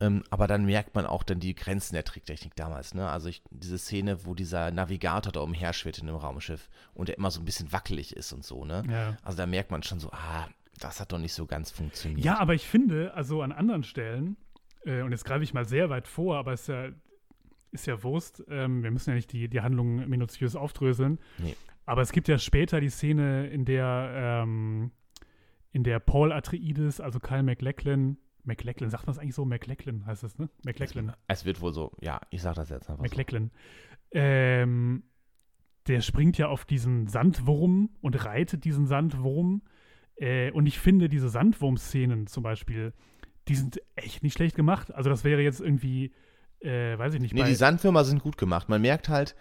[0.00, 2.94] Ähm, aber dann merkt man auch dann die Grenzen der Tricktechnik damals.
[2.94, 3.08] Ne?
[3.08, 7.30] Also ich, diese Szene, wo dieser Navigator da umherschwirrt in einem Raumschiff und der immer
[7.30, 8.64] so ein bisschen wackelig ist und so.
[8.64, 8.82] Ne?
[8.90, 9.16] Ja.
[9.22, 10.48] Also da merkt man schon so, ah,
[10.80, 12.24] das hat doch nicht so ganz funktioniert.
[12.24, 14.36] Ja, aber ich finde, also an anderen Stellen,
[14.84, 16.88] äh, und jetzt greife ich mal sehr weit vor, aber es ist ja,
[17.72, 21.18] ist ja Wurst, ähm, wir müssen ja nicht die, die Handlung minutiös aufdröseln.
[21.38, 21.56] Nee.
[21.90, 24.12] Aber es gibt ja später die Szene, in der,
[24.44, 24.92] ähm,
[25.72, 29.44] in der Paul Atreides, also Kyle MacLachlan, McLachlan, sagt man es eigentlich so?
[29.44, 30.48] McLachlan heißt es, ne?
[30.62, 31.12] McLachlan.
[31.26, 33.02] Es wird wohl so, ja, ich sag das jetzt einfach.
[33.02, 33.50] McLachlan.
[34.12, 34.20] So.
[34.20, 35.02] Ähm,
[35.88, 39.62] der springt ja auf diesen Sandwurm und reitet diesen Sandwurm.
[40.14, 42.92] Äh, und ich finde diese Sandwurm-Szenen zum Beispiel,
[43.48, 44.94] die sind echt nicht schlecht gemacht.
[44.94, 46.12] Also das wäre jetzt irgendwie,
[46.60, 47.34] äh, weiß ich nicht.
[47.34, 48.68] Nee, die Sandwürmer sind gut gemacht.
[48.68, 49.34] Man merkt halt,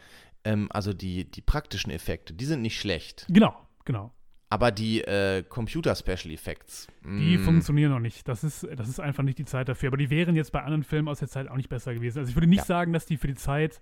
[0.43, 3.25] ähm, also die, die praktischen Effekte, die sind nicht schlecht.
[3.29, 4.13] Genau, genau.
[4.51, 6.87] Aber die äh, Computer-Special Effects.
[7.03, 7.43] Die mm.
[7.43, 8.27] funktionieren noch nicht.
[8.27, 9.89] Das ist, das ist einfach nicht die Zeit dafür.
[9.89, 12.17] Aber die wären jetzt bei anderen Filmen aus der Zeit auch nicht besser gewesen.
[12.17, 12.65] Also ich würde nicht ja.
[12.65, 13.79] sagen, dass die für die Zeit,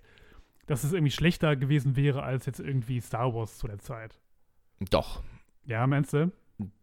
[0.66, 4.20] dass es irgendwie schlechter gewesen wäre als jetzt irgendwie Star Wars zu der Zeit.
[4.90, 5.22] Doch.
[5.64, 6.32] Ja, meinst du?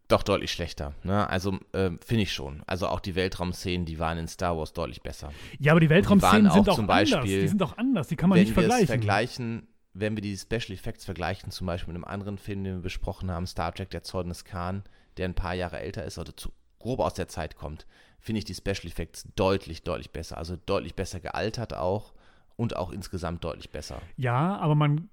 [0.08, 0.94] Doch deutlich schlechter.
[1.04, 1.28] Ne?
[1.30, 2.62] Also äh, finde ich schon.
[2.68, 5.32] Also auch die Weltraumszenen, die waren in Star Wars deutlich besser.
[5.60, 7.30] Ja, aber die Weltraumszenen sind auch, Beispiel, anders.
[7.30, 8.08] Die sind auch anders.
[8.08, 8.88] Die kann man nicht vergleichen.
[8.88, 12.82] vergleichen wenn wir die Special Effects vergleichen, zum Beispiel mit einem anderen Film, den wir
[12.82, 14.84] besprochen haben, Star Trek, der Zorn des Khan,
[15.18, 17.88] der ein paar Jahre älter ist oder zu, grob aus der Zeit kommt,
[18.20, 20.38] finde ich die Special Effects deutlich, deutlich besser.
[20.38, 22.14] Also deutlich besser gealtert auch
[22.58, 24.02] und auch insgesamt deutlich besser.
[24.18, 25.10] Ja, aber man,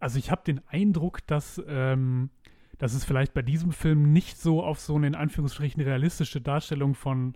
[0.00, 2.30] also ich habe den Eindruck, dass, ähm,
[2.78, 6.94] dass es vielleicht bei diesem Film nicht so auf so eine in Anführungsstrichen realistische Darstellung
[6.94, 7.34] von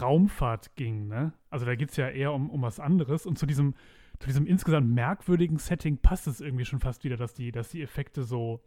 [0.00, 1.08] Raumfahrt ging.
[1.08, 1.32] Ne?
[1.50, 3.74] Also da geht es ja eher um, um was anderes und zu diesem
[4.22, 7.82] zu diesem insgesamt merkwürdigen Setting passt es irgendwie schon fast wieder, dass die, dass die
[7.82, 8.62] Effekte so.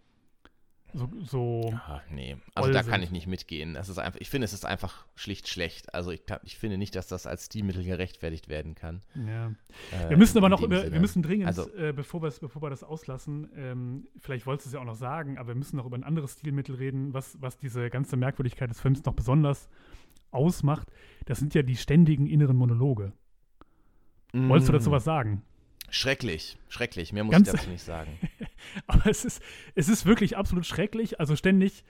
[0.98, 3.74] So, so Ach, nee, also da kann ich nicht mitgehen.
[3.74, 5.94] Das ist einfach, ich finde, es ist einfach schlicht schlecht.
[5.94, 9.02] Also ich, ich finde nicht, dass das als Stilmittel gerechtfertigt werden kann.
[9.28, 9.48] Ja.
[9.92, 12.86] Äh, wir müssen aber noch über, wir müssen dringend, also, äh, bevor, bevor wir das
[12.86, 15.98] auslassen, ähm, vielleicht wolltest du es ja auch noch sagen, aber wir müssen noch über
[15.98, 19.68] ein anderes Stilmittel reden, was, was diese ganze Merkwürdigkeit des Films noch besonders
[20.32, 20.88] ausmacht.
[21.26, 23.12] Das sind ja die ständigen inneren Monologe.
[24.32, 24.48] Mm.
[24.48, 25.42] Wolltest du dazu was sagen?
[25.90, 27.12] Schrecklich, schrecklich.
[27.12, 28.18] Mehr muss Ganz, ich dazu nicht sagen.
[28.88, 29.42] aber es ist,
[29.76, 31.20] es ist wirklich absolut schrecklich.
[31.20, 31.84] Also ständig,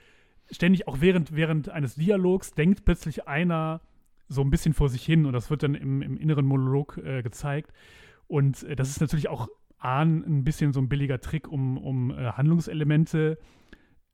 [0.51, 3.81] ständig auch während, während eines Dialogs denkt plötzlich einer
[4.27, 7.21] so ein bisschen vor sich hin und das wird dann im, im inneren Monolog äh,
[7.21, 7.71] gezeigt.
[8.27, 9.47] Und äh, das ist natürlich auch
[9.77, 13.37] A, ein bisschen so ein billiger Trick, um, um äh, Handlungselemente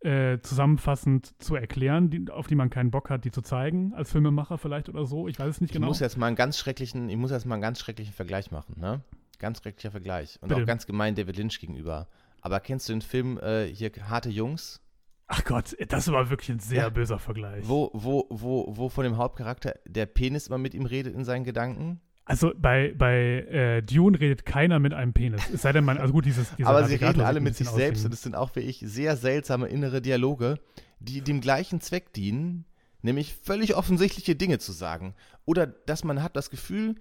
[0.01, 4.11] äh, zusammenfassend zu erklären, die, auf die man keinen Bock hat, die zu zeigen, als
[4.11, 5.27] Filmemacher vielleicht oder so.
[5.27, 5.87] Ich weiß es nicht ich genau.
[5.87, 8.79] Muss jetzt mal einen ganz schrecklichen, ich muss jetzt mal einen ganz schrecklichen Vergleich machen,
[8.79, 9.01] ne?
[9.39, 10.39] Ganz schrecklicher Vergleich.
[10.41, 10.61] Und Bitte.
[10.61, 12.07] auch ganz gemein David Lynch gegenüber.
[12.41, 14.81] Aber kennst du den Film äh, hier Harte Jungs?
[15.27, 16.89] Ach Gott, das war wirklich ein sehr ja.
[16.89, 17.63] böser Vergleich.
[17.65, 21.45] Wo, wo, wo, wo von dem Hauptcharakter der Penis immer mit ihm redet in seinen
[21.45, 22.01] Gedanken?
[22.25, 25.41] Also bei, bei äh, Dune redet keiner mit einem Penis.
[25.53, 26.47] Es sei denn, man, also gut, dieses.
[26.63, 29.67] Aber sie reden alle mit sich selbst und es sind auch wie ich sehr seltsame
[29.67, 30.59] innere Dialoge,
[30.99, 32.65] die dem gleichen Zweck dienen,
[33.01, 35.15] nämlich völlig offensichtliche Dinge zu sagen.
[35.45, 36.95] Oder dass man hat das Gefühl,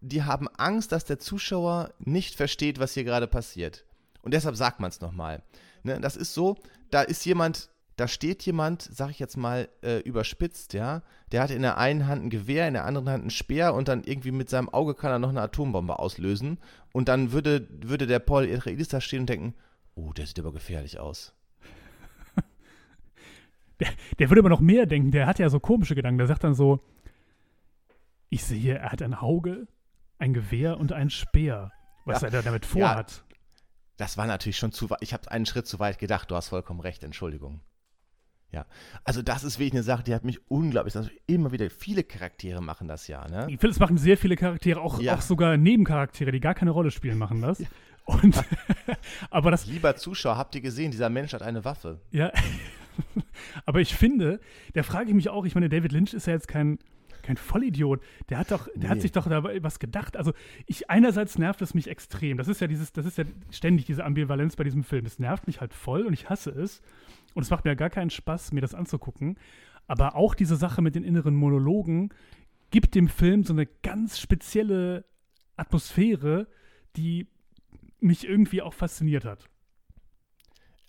[0.00, 3.84] die haben Angst, dass der Zuschauer nicht versteht, was hier gerade passiert.
[4.24, 5.42] Und deshalb sagt man es nochmal.
[5.82, 6.56] Ne, das ist so,
[6.90, 11.50] da ist jemand da steht jemand, sag ich jetzt mal, äh, überspitzt, ja, der hat
[11.50, 14.32] in der einen Hand ein Gewehr, in der anderen Hand einen Speer und dann irgendwie
[14.32, 16.58] mit seinem Auge kann er noch eine Atombombe auslösen.
[16.92, 19.54] Und dann würde, würde der Paul Atreides da stehen und denken,
[19.94, 21.34] oh, der sieht aber gefährlich aus.
[23.80, 23.88] Der,
[24.20, 26.18] der würde aber noch mehr denken, der hat ja so komische Gedanken.
[26.18, 26.78] Der sagt dann so,
[28.28, 29.66] ich sehe, er hat ein Auge,
[30.16, 31.72] ein Gewehr und ein Speer.
[32.04, 33.24] Was ja, er da damit vorhat.
[33.96, 34.98] Das war natürlich schon zu weit.
[35.02, 36.30] Ich habe einen Schritt zu weit gedacht.
[36.30, 37.04] Du hast vollkommen recht.
[37.04, 37.60] Entschuldigung.
[38.54, 38.66] Ja,
[39.02, 42.62] also das ist wirklich eine Sache, die hat mich unglaublich, also immer wieder, viele Charaktere
[42.62, 43.46] machen das ja, ne?
[43.48, 45.16] Ich finde, es machen sehr viele Charaktere, auch, ja.
[45.16, 47.58] auch sogar Nebencharaktere, die gar keine Rolle spielen, machen das.
[47.58, 47.66] Ja.
[48.04, 48.40] Und,
[49.30, 49.66] aber das.
[49.66, 52.00] Lieber Zuschauer, habt ihr gesehen, dieser Mensch hat eine Waffe.
[52.12, 52.30] Ja,
[53.66, 54.38] aber ich finde,
[54.74, 56.78] da frage ich mich auch, ich meine, David Lynch ist ja jetzt kein,
[57.24, 58.00] kein Vollidiot.
[58.28, 58.88] Der hat doch, der nee.
[58.88, 60.16] hat sich doch dabei was gedacht.
[60.16, 60.32] Also
[60.66, 62.36] ich einerseits nervt es mich extrem.
[62.36, 65.06] Das ist ja dieses, das ist ja ständig diese Ambivalenz bei diesem Film.
[65.06, 66.82] Es nervt mich halt voll und ich hasse es.
[67.34, 69.36] Und es macht mir gar keinen Spaß, mir das anzugucken.
[69.86, 72.10] Aber auch diese Sache mit den inneren Monologen
[72.70, 75.04] gibt dem Film so eine ganz spezielle
[75.56, 76.46] Atmosphäre,
[76.96, 77.28] die
[78.00, 79.48] mich irgendwie auch fasziniert hat.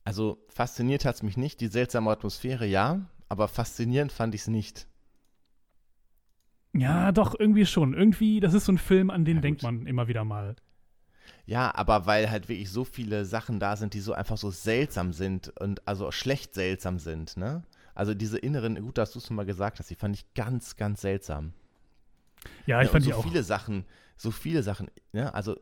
[0.03, 4.47] Also fasziniert hat es mich nicht, die seltsame Atmosphäre ja, aber faszinierend fand ich es
[4.47, 4.87] nicht.
[6.75, 7.93] Ja, doch, irgendwie schon.
[7.93, 10.55] Irgendwie, das ist so ein Film, an den ja, denkt man immer wieder mal.
[11.45, 15.13] Ja, aber weil halt wirklich so viele Sachen da sind, die so einfach so seltsam
[15.13, 17.63] sind und also schlecht seltsam sind, ne?
[17.93, 21.01] Also diese inneren, gut, dass du es mal gesagt hast, die fand ich ganz, ganz
[21.01, 21.53] seltsam.
[22.65, 23.23] Ja, ich ja, fand so die auch.
[23.23, 23.85] viele Sachen,
[24.17, 25.33] so viele Sachen, ne?
[25.33, 25.57] Also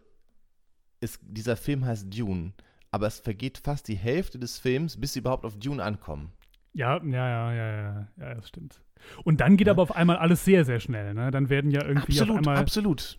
[0.99, 2.53] ist, dieser Film heißt Dune,
[2.91, 6.31] aber es vergeht fast die Hälfte des Films, bis sie überhaupt auf Dune ankommen.
[6.73, 8.81] Ja, ja, ja, ja, ja, das stimmt.
[9.23, 11.13] Und dann geht aber auf einmal alles sehr, sehr schnell.
[11.13, 11.29] Ne?
[11.29, 12.55] Dann werden ja irgendwie auf einmal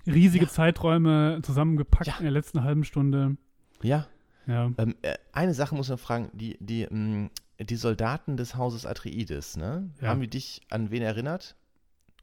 [0.06, 0.48] riesige.
[0.48, 3.36] Zeiträume zusammengepackt in der letzten halben Stunde.
[3.82, 4.06] Ja.
[4.46, 4.70] ja.
[4.78, 7.30] Ähm, äh, eine Sache muss man fragen, die, die, mm,
[7.60, 9.90] die Soldaten des Hauses Atreides, ne?
[10.02, 11.56] Haben die dich an wen erinnert?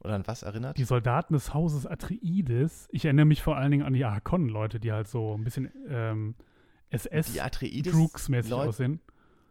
[0.02, 0.76] Oder an was erinnert?
[0.78, 4.90] Die Soldaten des Hauses Atreides, ich erinnere mich vor allen Dingen an die Harkonnen-Leute, die
[4.90, 6.34] halt so ein bisschen ähm,
[8.50, 9.00] Leute- aussehen.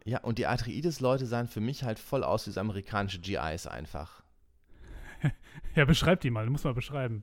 [0.04, 4.22] Ja, und die Atreides-Leute sahen für mich halt voll aus wie so amerikanische GIs einfach.
[5.74, 7.22] Ja, beschreib die mal, du musst mal beschreiben.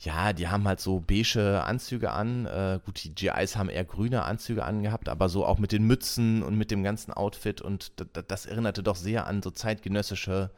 [0.00, 2.46] Ja, die haben halt so beige Anzüge an.
[2.46, 6.42] Äh, gut, die GIs haben eher grüne Anzüge angehabt, aber so auch mit den Mützen
[6.42, 7.60] und mit dem ganzen Outfit.
[7.60, 10.50] Und das, das erinnerte doch sehr an so zeitgenössische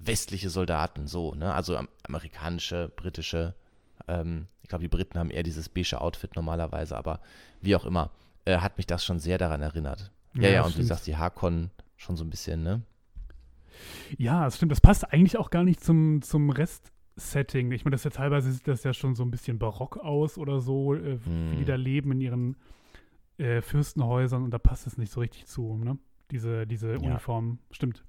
[0.00, 1.54] westliche Soldaten, so, ne?
[1.54, 3.54] Also am, amerikanische, britische.
[4.08, 7.20] Ähm, ich glaube, die Briten haben eher dieses beige Outfit normalerweise, aber
[7.60, 8.10] wie auch immer,
[8.46, 10.10] äh, hat mich das schon sehr daran erinnert.
[10.36, 10.88] Ja, ja, und wie stimmt.
[10.88, 12.82] gesagt, die Harkon schon so ein bisschen, ne?
[14.18, 14.72] Ja, das stimmt.
[14.72, 17.72] Das passt eigentlich auch gar nicht zum, zum Rest-Setting.
[17.72, 20.38] Ich meine, das ist ja teilweise sieht das ja schon so ein bisschen barock aus
[20.38, 21.66] oder so, äh, wie die Hm.
[21.66, 22.56] da leben in ihren
[23.38, 25.98] äh, Fürstenhäusern und da passt es nicht so richtig zu, ne?
[26.30, 26.98] Diese, diese Ja.
[26.98, 27.58] Uniform.
[27.70, 28.04] Stimmt.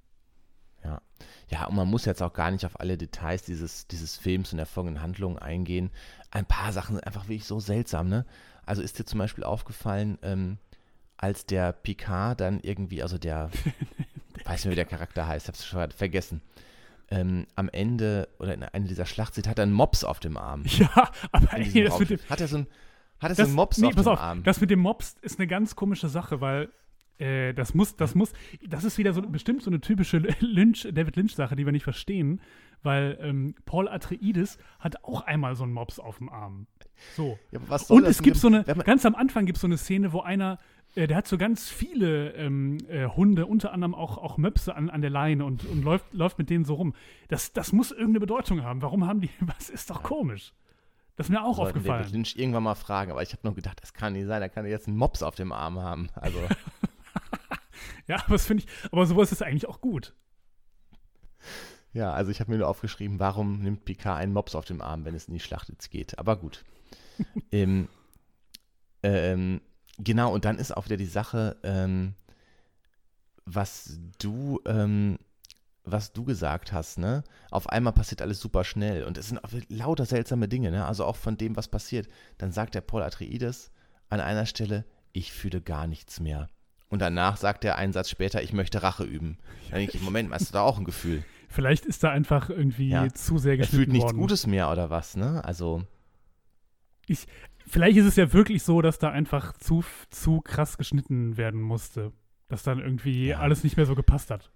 [1.48, 4.56] Ja, und man muss jetzt auch gar nicht auf alle Details dieses, dieses Films und
[4.56, 5.90] der folgenden Handlungen eingehen.
[6.30, 8.26] Ein paar Sachen sind einfach wirklich so seltsam, ne?
[8.66, 10.58] Also ist dir zum Beispiel aufgefallen, ähm,
[11.22, 13.50] als der Picard dann irgendwie, also der,
[14.44, 16.42] weiß nicht, wie der Charakter heißt, hab's schon vergessen,
[17.10, 20.64] ähm, am Ende oder in einer dieser Schlachtsieht hat er einen Mops auf dem Arm.
[20.78, 22.66] Ja, aber ey, das mit dem, hat er so ein,
[23.20, 24.42] hat er so einen Mops nee, auf dem auf, Arm?
[24.42, 26.70] das mit dem Mops ist eine ganz komische Sache, weil
[27.18, 28.32] äh, das muss, das muss,
[28.66, 32.40] das ist wieder so bestimmt so eine typische Lynch, David Lynch-Sache, die wir nicht verstehen,
[32.82, 36.66] weil ähm, Paul Atreides hat auch einmal so einen Mops auf dem Arm.
[37.14, 37.38] So.
[37.52, 40.20] ja, Und es gibt so eine, ganz am Anfang gibt es so eine Szene, wo
[40.20, 40.58] einer,
[40.94, 44.90] äh, der hat so ganz viele ähm, äh, Hunde, unter anderem auch, auch Möpse an,
[44.90, 46.94] an der Leine und, und läuft, läuft mit denen so rum.
[47.28, 48.82] Das, das muss irgendeine Bedeutung haben.
[48.82, 50.52] Warum haben die, was ist doch komisch.
[51.16, 52.02] Das ist mir auch sollten aufgefallen.
[52.02, 54.48] David Lynch irgendwann mal fragen, aber ich habe nur gedacht, das kann nicht sein, da
[54.48, 56.08] kann er jetzt einen Mops auf dem Arm haben.
[56.14, 56.38] Also,
[58.06, 60.14] Ja, aber das finde ich, aber sowas ist eigentlich auch gut.
[61.92, 65.04] ja, also ich habe mir nur aufgeschrieben, warum nimmt Picard einen Mops auf dem Arm,
[65.04, 66.18] wenn es in die Schlacht jetzt geht.
[66.18, 66.64] Aber gut.
[67.52, 67.88] ähm,
[69.02, 69.60] ähm,
[69.98, 72.14] genau, und dann ist auch wieder die Sache, ähm,
[73.44, 75.18] was du, ähm,
[75.84, 77.24] was du gesagt hast, ne?
[77.50, 80.84] Auf einmal passiert alles super schnell und es sind auch lauter seltsame Dinge, ne?
[80.86, 82.08] Also auch von dem, was passiert.
[82.38, 83.72] Dann sagt der Paul Atreides
[84.08, 86.46] an einer Stelle, ich fühle gar nichts mehr.
[86.88, 89.38] Und danach sagt er einen Satz später, ich möchte Rache üben.
[89.70, 91.24] Dann denke ich, Moment, hast du da auch ein Gefühl?
[91.48, 93.12] Vielleicht ist da einfach irgendwie Ja.
[93.12, 94.18] zu sehr Er geschnitten fühlt nichts worden.
[94.18, 95.44] Gutes mehr oder was, ne?
[95.44, 95.82] Also,
[97.72, 102.12] Vielleicht ist es ja wirklich so, dass da einfach zu, zu krass geschnitten werden musste.
[102.48, 103.38] Dass dann irgendwie Ja.
[103.38, 104.50] alles nicht mehr so gepasst hat.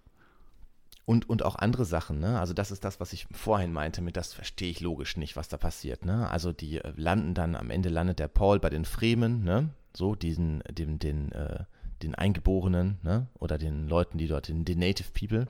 [1.06, 2.38] und, und auch andere Sachen, ne?
[2.40, 5.48] Also das ist das, was ich vorhin meinte, mit das verstehe ich logisch nicht, was
[5.48, 6.28] da passiert, ne?
[6.30, 9.70] Also die äh, landen dann, am Ende landet der Paul bei den Fremen, ne?
[9.96, 11.64] So, diesen, dem, den, äh,
[12.02, 13.28] den Eingeborenen, ne?
[13.38, 15.46] Oder den Leuten, die dort, den, den Native People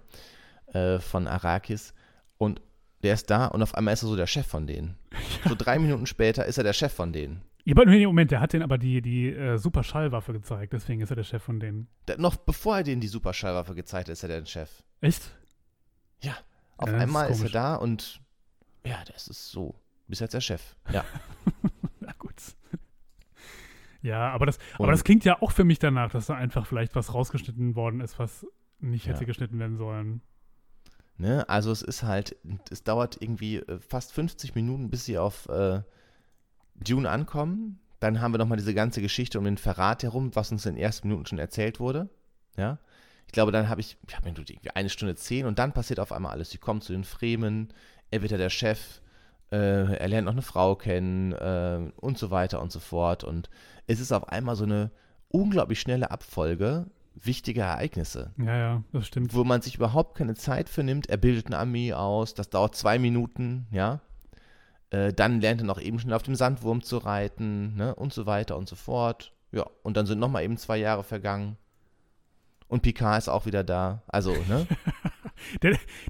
[0.72, 1.94] äh, von Arrakis.
[2.38, 2.60] Und
[3.02, 4.96] der ist da und auf einmal ist er so der Chef von denen.
[5.48, 7.40] So drei Minuten später ist er der Chef von denen.
[7.66, 11.00] Ja, aber nee, Moment, der hat den aber die, die äh, super Schallwaffe gezeigt, deswegen
[11.00, 11.88] ist er der Chef von denen.
[12.06, 14.84] Da, noch bevor er denen die Superschallwaffe gezeigt hat, ist er der Chef.
[15.00, 15.32] Echt?
[16.22, 16.36] Ja,
[16.76, 18.20] auf Ja, das ist einmal ist, er da und
[18.86, 19.74] ja, das ist so.
[20.06, 20.76] Bis jetzt der Chef.
[20.92, 21.04] Ja.
[22.00, 22.34] Na gut.
[24.00, 26.94] Ja, aber das, aber das klingt ja auch für mich danach, dass da einfach vielleicht
[26.94, 28.46] was rausgeschnitten worden ist, was
[28.78, 29.14] nicht Ja.
[29.14, 30.22] hätte geschnitten werden sollen.
[31.16, 31.48] Ne?
[31.48, 32.36] Also es ist halt,
[32.70, 35.80] es dauert irgendwie äh, fast 50 Minuten, bis sie auf äh,
[36.84, 37.80] Dune ankommen.
[38.00, 40.82] Dann haben wir nochmal diese ganze Geschichte um den Verrat herum, was uns in den
[40.82, 42.08] ersten Minuten schon erzählt wurde.
[42.56, 42.78] Ja.
[43.26, 45.98] Ich glaube, dann habe ich, ich habe mir irgendwie eine Stunde zehn und dann passiert
[45.98, 46.50] auf einmal alles.
[46.50, 47.72] Sie kommen zu den Fremen,
[48.10, 49.00] er wird ja der Chef,
[49.50, 49.56] äh,
[49.96, 53.24] er lernt noch eine Frau kennen äh, und so weiter und so fort.
[53.24, 53.50] Und
[53.86, 54.90] es ist auf einmal so eine
[55.28, 59.34] unglaublich schnelle Abfolge wichtiger Ereignisse Ja, ja, das stimmt.
[59.34, 61.08] wo man sich überhaupt keine Zeit für nimmt.
[61.08, 64.00] Er bildet eine Armee aus, das dauert zwei Minuten, ja.
[64.90, 68.26] Äh, dann lernt er noch eben schnell auf dem Sandwurm zu reiten, ne, und so
[68.26, 69.32] weiter und so fort.
[69.52, 71.56] Ja, und dann sind nochmal eben zwei Jahre vergangen.
[72.68, 74.02] Und Picard ist auch wieder da.
[74.08, 74.66] Also, ne?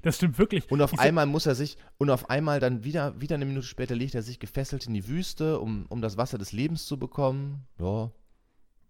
[0.02, 0.70] Das stimmt wirklich.
[0.70, 3.66] Und auf Ich- einmal muss er sich, und auf einmal dann wieder, wieder eine Minute
[3.66, 6.98] später legt er sich gefesselt in die Wüste, um, um das Wasser des Lebens zu
[6.98, 7.66] bekommen.
[7.78, 8.10] Ja,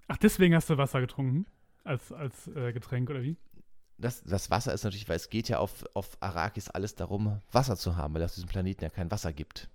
[0.09, 1.47] Ach, deswegen hast du Wasser getrunken?
[1.85, 3.37] Als, als äh, Getränk oder wie?
[3.99, 7.77] das, das Wasser ist natürlich, weil es geht ja auf, auf Arrakis alles darum, Wasser
[7.77, 9.71] zu haben, weil es auf diesem Planeten ja kein Wasser gibt.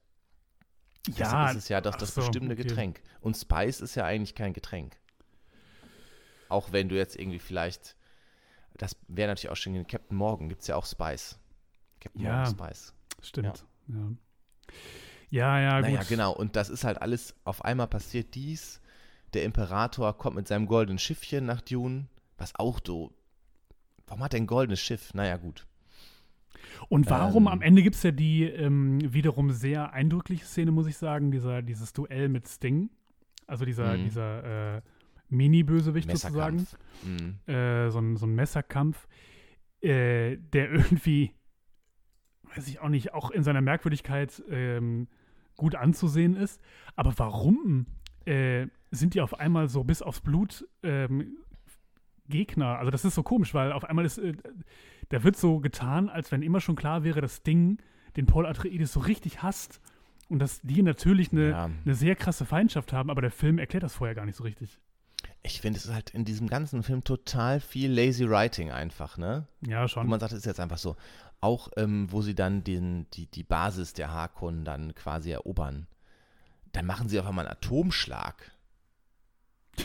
[1.16, 2.64] Ja, das ist ja das, ach das so, bestimmte okay.
[2.64, 3.02] Getränk.
[3.22, 4.98] Und Spice ist ja eigentlich kein Getränk.
[6.50, 7.96] Auch wenn du jetzt irgendwie vielleicht,
[8.78, 11.40] das wäre natürlich auch schon in Captain Morgan, gibt es ja auch Spice.
[12.00, 12.38] Captain Ja.
[12.38, 12.94] Morgan Spice.
[13.22, 13.66] Stimmt.
[13.88, 15.90] Ja, ja, ja, gut.
[15.90, 16.34] naja, genau.
[16.34, 18.82] Und das ist halt alles, auf einmal passiert dies.
[19.34, 23.14] Der Imperator kommt mit seinem goldenen Schiffchen nach Dune, was auch so
[24.12, 25.14] warum hat er ein goldenes Schiff?
[25.14, 25.66] Naja, gut.
[26.90, 27.44] Und warum?
[27.44, 27.48] Ähm.
[27.48, 31.62] am Ende gibt es ja die ähm, wiederum sehr eindrückliche Szene, muss ich sagen, dieser,
[31.62, 32.90] dieses Duell mit Sting.
[33.48, 34.04] Also dieser, Mhm.
[34.04, 34.82] dieser äh,
[35.30, 36.68] Mini-Bösewicht sozusagen.
[37.04, 37.54] Mhm.
[37.54, 39.08] Äh, so, ein, so ein Messerkampf,
[39.82, 41.32] äh, der irgendwie,
[42.56, 45.08] weiß ich auch nicht, auch in seiner Merkwürdigkeit ähm,
[45.58, 46.62] gut anzusehen ist.
[46.96, 47.86] Aber warum
[48.26, 51.38] äh, sind die auf einmal so bis aufs Blut ähm,
[52.28, 52.78] Gegner?
[52.78, 54.34] Also das ist so komisch, weil auf einmal ist, äh,
[55.12, 57.78] da wird so getan, als wenn immer schon klar wäre, dass Ding
[58.18, 59.80] den Paul Atreides so richtig hasst
[60.28, 61.70] und dass die natürlich eine, Ja.
[61.86, 64.80] eine sehr krasse Feindschaft haben, aber der Film erklärt das vorher gar nicht so richtig.
[65.44, 69.48] Ich finde, es ist halt in diesem ganzen Film total viel lazy writing einfach, ne?
[69.66, 70.08] Ja, Wo schon.
[70.08, 70.96] man sagt, es ist jetzt einfach so.
[71.42, 75.88] Auch ähm, wo sie dann den, die, die Basis der Harkonnen dann quasi erobern.
[76.72, 78.52] Dann machen sie auf einmal einen Atomschlag.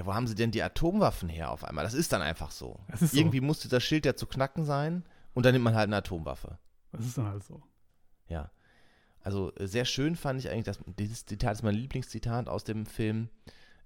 [0.00, 1.84] ja, wo haben sie denn die Atomwaffen her auf einmal?
[1.84, 2.80] Das ist dann einfach so.
[2.98, 3.14] So.
[3.14, 6.58] Irgendwie muss dieser Schild ja zu knacken sein und dann nimmt man halt eine Atomwaffe.
[6.90, 7.62] Das ist dann halt so.
[8.26, 8.50] Ja.
[9.20, 12.86] Also äh, sehr schön fand ich eigentlich, dass dieses Zitat ist mein Lieblingszitat aus dem
[12.86, 13.28] Film,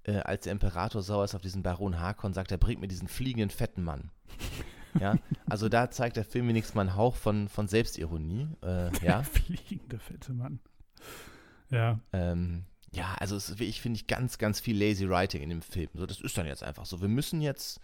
[0.04, 3.08] äh, als der Imperator sauer ist auf diesen Baron Harkon, sagt er, bringt mir diesen
[3.08, 4.10] fliegenden fetten Mann.
[5.00, 8.46] Ja, also da zeigt der Film wenigstens mal einen Hauch von, von Selbstironie.
[8.62, 10.60] Äh, ja, Fliegende fette Mann.
[11.68, 11.98] Ja.
[12.12, 12.64] ähm,
[12.94, 15.88] ja, also es ist wirklich, finde ich, ganz, ganz viel lazy writing in dem Film.
[15.94, 17.00] So, das ist dann jetzt einfach so.
[17.00, 17.80] Wir müssen jetzt,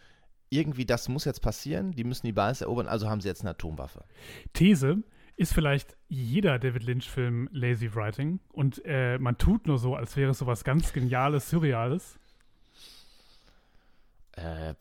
[0.51, 3.51] irgendwie, das muss jetzt passieren, die müssen die Basis erobern, also haben sie jetzt eine
[3.51, 4.05] Atomwaffe.
[4.53, 5.03] These
[5.37, 10.33] ist vielleicht jeder David Lynch-Film Lazy Writing und äh, man tut nur so, als wäre
[10.33, 12.19] es so was ganz Geniales, Surreales.
[14.33, 14.75] Äh,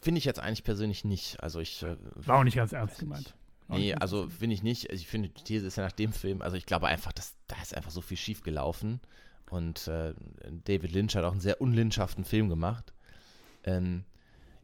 [0.00, 1.40] finde ich jetzt eigentlich persönlich nicht.
[1.42, 3.34] Also ich äh, War auch nicht ganz ernst gemeint.
[3.68, 4.92] Nee, also finde ich nicht.
[4.92, 7.56] Ich finde, die These ist ja nach dem Film, also ich glaube einfach, dass da
[7.62, 9.00] ist einfach so viel schief gelaufen.
[9.50, 10.14] Und äh,
[10.64, 12.92] David Lynch hat auch einen sehr unlynchhaften Film gemacht.
[13.64, 14.04] Ähm,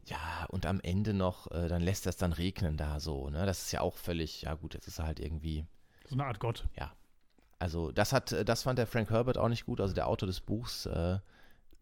[0.05, 3.45] ja, und am Ende noch, äh, dann lässt das dann regnen da so, ne?
[3.45, 5.65] Das ist ja auch völlig, ja gut, jetzt ist er halt irgendwie.
[6.09, 6.67] So eine Art Gott.
[7.59, 10.27] also das hat, äh, das fand der Frank Herbert auch nicht gut, also der Autor
[10.27, 11.19] des Buchs, äh,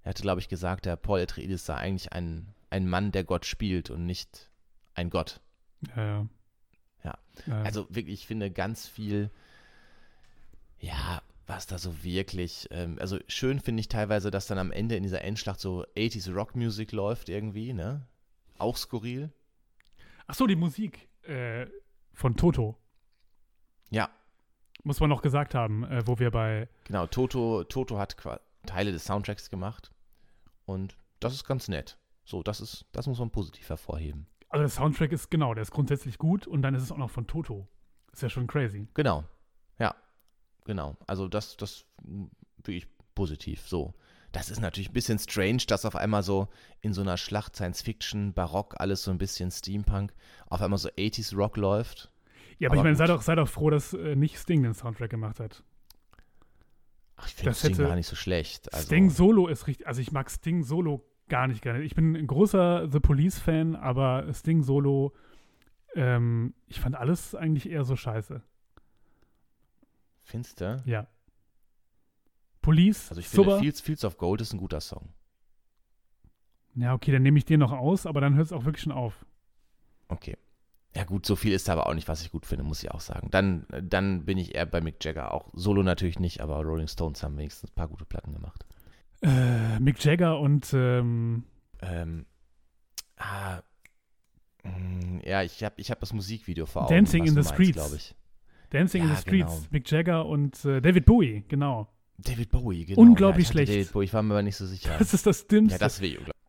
[0.04, 3.46] er hatte, glaube ich, gesagt, der Paul Atreides sei eigentlich ein, ein Mann, der Gott
[3.46, 4.50] spielt und nicht
[4.94, 5.42] ein Gott.
[5.96, 6.28] Ja, ja.
[7.04, 7.18] Ja.
[7.48, 7.62] Ja.
[7.64, 9.32] Also wirklich, ich finde ganz viel,
[10.80, 11.22] ja,
[11.52, 15.04] was da so wirklich, ähm, also schön finde ich teilweise, dass dann am Ende in
[15.04, 18.08] dieser Endschlacht so 80s Rockmusik läuft irgendwie, ne?
[18.58, 19.34] Auch skurril.
[20.28, 21.68] Ach so, die Musik äh,
[22.14, 22.78] von Toto.
[23.90, 24.10] Ja,
[24.84, 27.06] Muss man noch gesagt haben, äh, wo wir bei genau.
[27.06, 28.16] Toto, Toto hat
[28.66, 29.92] Teile des Soundtracks gemacht
[30.66, 31.98] und das ist ganz nett.
[32.24, 34.28] So, das ist, das muss man positiv hervorheben.
[34.48, 37.10] Also der Soundtrack ist genau, der ist grundsätzlich gut und dann ist es auch noch
[37.10, 37.68] von Toto.
[38.14, 38.88] Ist ja schon crazy.
[38.94, 39.26] Genau.
[39.80, 39.96] Ja,
[40.66, 40.98] genau.
[41.08, 42.28] Also das, das mh,
[42.64, 43.68] wirklich positiv.
[43.68, 43.94] So.
[44.32, 46.48] Das ist natürlich ein bisschen strange, dass auf einmal so
[46.80, 50.14] in so einer Schlacht Science Fiction, Barock, alles so ein bisschen Steampunk,
[50.48, 52.12] auf einmal so 80s Rock läuft.
[52.58, 54.74] Ja, aber, Aber ich meine, sei doch, sei doch froh, dass äh, nicht Sting den
[54.74, 55.64] Soundtrack gemacht hat.
[57.18, 58.74] Ach, ich finde hätte- gar nicht so schlecht.
[58.74, 61.82] Also, Sting Solo ist richtig, also ich mag Sting Solo gar nicht gerne.
[61.84, 65.14] Ich bin ein großer The Police-Fan, aber Sting Solo,
[65.96, 68.42] ähm, ich fand alles eigentlich eher so scheiße.
[70.32, 70.82] Findest du?
[70.86, 71.08] Ja.
[72.62, 73.60] Police, Also ich finde.
[73.60, 75.10] Fields, Fields of Gold ist ein guter Song.
[76.76, 78.94] Ja, okay, dann nehme ich den noch aus, aber dann hört es auch wirklich schon
[78.94, 79.26] auf.
[80.08, 80.38] Okay.
[80.96, 82.92] Ja gut, so viel ist da aber auch nicht, was ich gut finde, muss ich
[82.92, 83.30] auch sagen.
[83.32, 85.34] Dann, dann bin ich eher bei Mick Jagger.
[85.34, 88.66] Auch Solo natürlich nicht, aber Rolling Stones haben wenigstens ein paar gute Platten gemacht.
[89.22, 91.46] Äh, Mick Jagger und ähm,
[91.82, 92.26] Ähm,
[93.18, 93.62] ah,
[94.64, 96.94] mh, ja, ich habe ich hab das Musikvideo vor Augen.
[96.94, 97.74] Dancing in the meinst, Streets.
[97.74, 98.16] glaube ich.
[98.72, 99.54] Dancing in Ja, the Streets.
[99.54, 99.68] genau.
[99.70, 101.88] Mick Jagger und äh, David Bowie, genau.
[102.18, 103.02] David Bowie, genau.
[103.02, 103.72] Unglaublich ja, schlecht.
[103.72, 104.96] David Bowie, ich war mir aber nicht so sicher.
[104.98, 105.76] Das ist das Dümmste.
[105.76, 106.42] ja, das will ich unglaublich.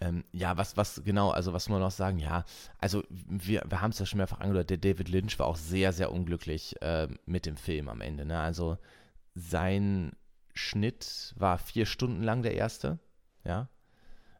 [0.00, 2.44] Ähm, ja, was, was, genau, also was muss man noch sagen, ja,
[2.78, 5.92] also wir, wir haben es ja schon mehrfach angedeutet, der David Lynch war auch sehr,
[5.92, 8.40] sehr unglücklich äh, mit dem Film am Ende, ne?
[8.40, 8.78] Also
[9.34, 10.12] sein
[10.54, 12.98] Schnitt war vier Stunden lang der erste,
[13.44, 13.68] ja.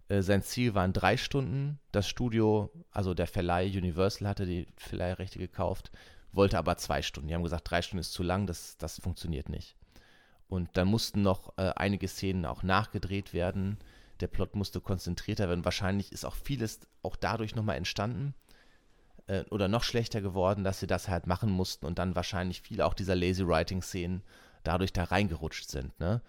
[0.09, 1.79] Äh, sein Ziel waren drei Stunden.
[1.93, 5.93] Das Studio, also der Verleih Universal hatte die Verleihrechte gekauft,
[6.33, 7.29] wollte aber zwei Stunden.
[7.29, 9.77] Die haben gesagt, drei Stunden ist zu lang, das, das funktioniert nicht.
[10.49, 13.79] Und dann mussten noch äh, einige Szenen auch nachgedreht werden.
[14.21, 15.65] Der Plot musste konzentrierter werden.
[15.65, 18.35] Wahrscheinlich ist auch vieles auch dadurch nochmal entstanden
[19.27, 22.87] äh, oder noch schlechter geworden, dass sie das halt machen mussten und dann wahrscheinlich viele
[22.87, 24.23] auch dieser Lazy Writing-Szenen
[24.63, 25.99] dadurch da reingerutscht sind.
[25.99, 26.23] Ne?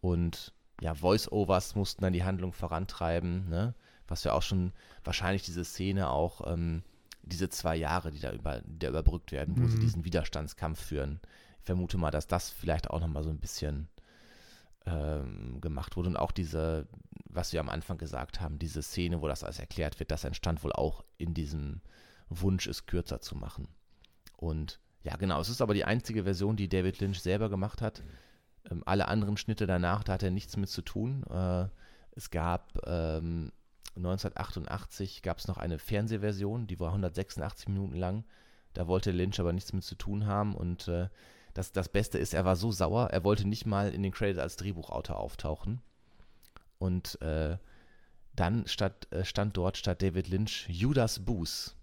[0.00, 3.74] Und ja, Voice-Overs mussten dann die Handlung vorantreiben, ne?
[4.08, 4.72] was ja auch schon
[5.04, 6.82] wahrscheinlich diese Szene auch, ähm,
[7.22, 9.80] diese zwei Jahre, die da, über, die da überbrückt werden, wo sie Mhm.
[9.80, 11.20] diesen Widerstandskampf führen.
[11.60, 13.88] Ich vermute mal, dass das vielleicht auch nochmal so ein bisschen
[14.86, 16.88] ähm, gemacht wurde und auch diese
[17.34, 20.62] was wir am Anfang gesagt haben, diese Szene, wo das alles erklärt wird, das entstand
[20.64, 21.80] wohl auch in diesem
[22.28, 23.68] Wunsch, es kürzer zu machen.
[24.36, 28.02] Und ja, genau, es ist aber die einzige Version, die David Lynch selber gemacht hat.
[28.70, 31.24] Ähm, alle anderen Schnitte danach, da hat er nichts mit zu tun.
[31.24, 31.68] Äh,
[32.14, 33.50] es gab ähm,
[33.96, 38.24] 1988 gab es noch eine Fernsehversion, die war 186 Minuten lang.
[38.72, 41.08] Da wollte Lynch aber nichts mit zu tun haben und äh,
[41.52, 44.38] das, das Beste ist, er war so sauer, er wollte nicht mal in den Credits
[44.40, 45.82] als Drehbuchautor auftauchen.
[46.78, 47.58] Und äh,
[48.34, 51.76] dann statt, äh, stand dort statt David Lynch Judas Booth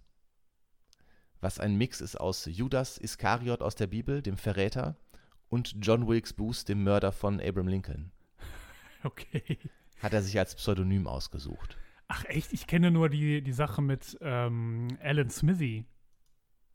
[1.41, 4.95] was ein Mix ist aus Judas Iskariot aus der Bibel, dem Verräter,
[5.49, 8.11] und John Wilkes Booth, dem Mörder von Abraham Lincoln.
[9.01, 9.57] Okay.
[10.01, 11.77] Hat er sich als Pseudonym ausgesucht.
[12.09, 12.51] Ach echt?
[12.53, 15.85] Ich kenne nur die, die Sache mit ähm, Alan Smithy.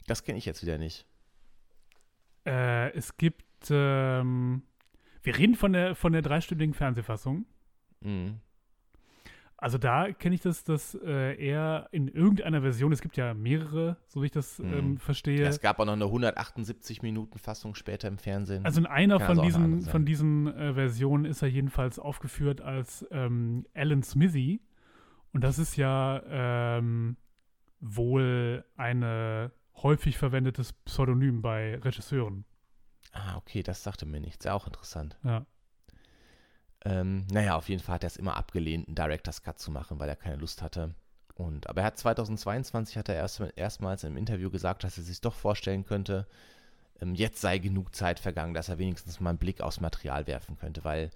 [0.06, 1.06] Das kenne ich jetzt wieder nicht.
[2.46, 4.62] Äh, es gibt, ähm,
[5.22, 7.46] wir reden von der, von der dreistündigen Fernsehfassung.
[8.00, 8.40] Mhm.
[9.56, 13.96] Also da kenne ich das, dass äh, er in irgendeiner Version, es gibt ja mehrere,
[14.06, 14.72] so wie ich das mhm.
[14.72, 15.40] ähm, verstehe.
[15.42, 18.64] Ja, es gab auch noch eine 178 Minuten Fassung später im Fernsehen.
[18.64, 23.04] Also in einer von, also diesen, von diesen äh, Versionen ist er jedenfalls aufgeführt als
[23.10, 24.60] ähm, Alan Smithy.
[25.34, 27.16] Und das ist ja ähm,
[27.80, 29.50] wohl ein
[29.82, 32.44] häufig verwendetes Pseudonym bei Regisseuren.
[33.12, 34.44] Ah, okay, das sagte mir nichts.
[34.44, 35.18] Ja, auch interessant.
[35.22, 35.44] Ja.
[36.84, 39.98] Ähm, naja, auf jeden Fall hat er es immer abgelehnt, einen Director's Cut zu machen,
[39.98, 40.94] weil er keine Lust hatte.
[41.34, 45.20] Und, aber er hat 2022 hat er erst, erstmals im Interview gesagt, dass er sich
[45.20, 46.26] doch vorstellen könnte,
[47.00, 50.56] ähm, jetzt sei genug Zeit vergangen, dass er wenigstens mal einen Blick aufs Material werfen
[50.56, 51.10] könnte, weil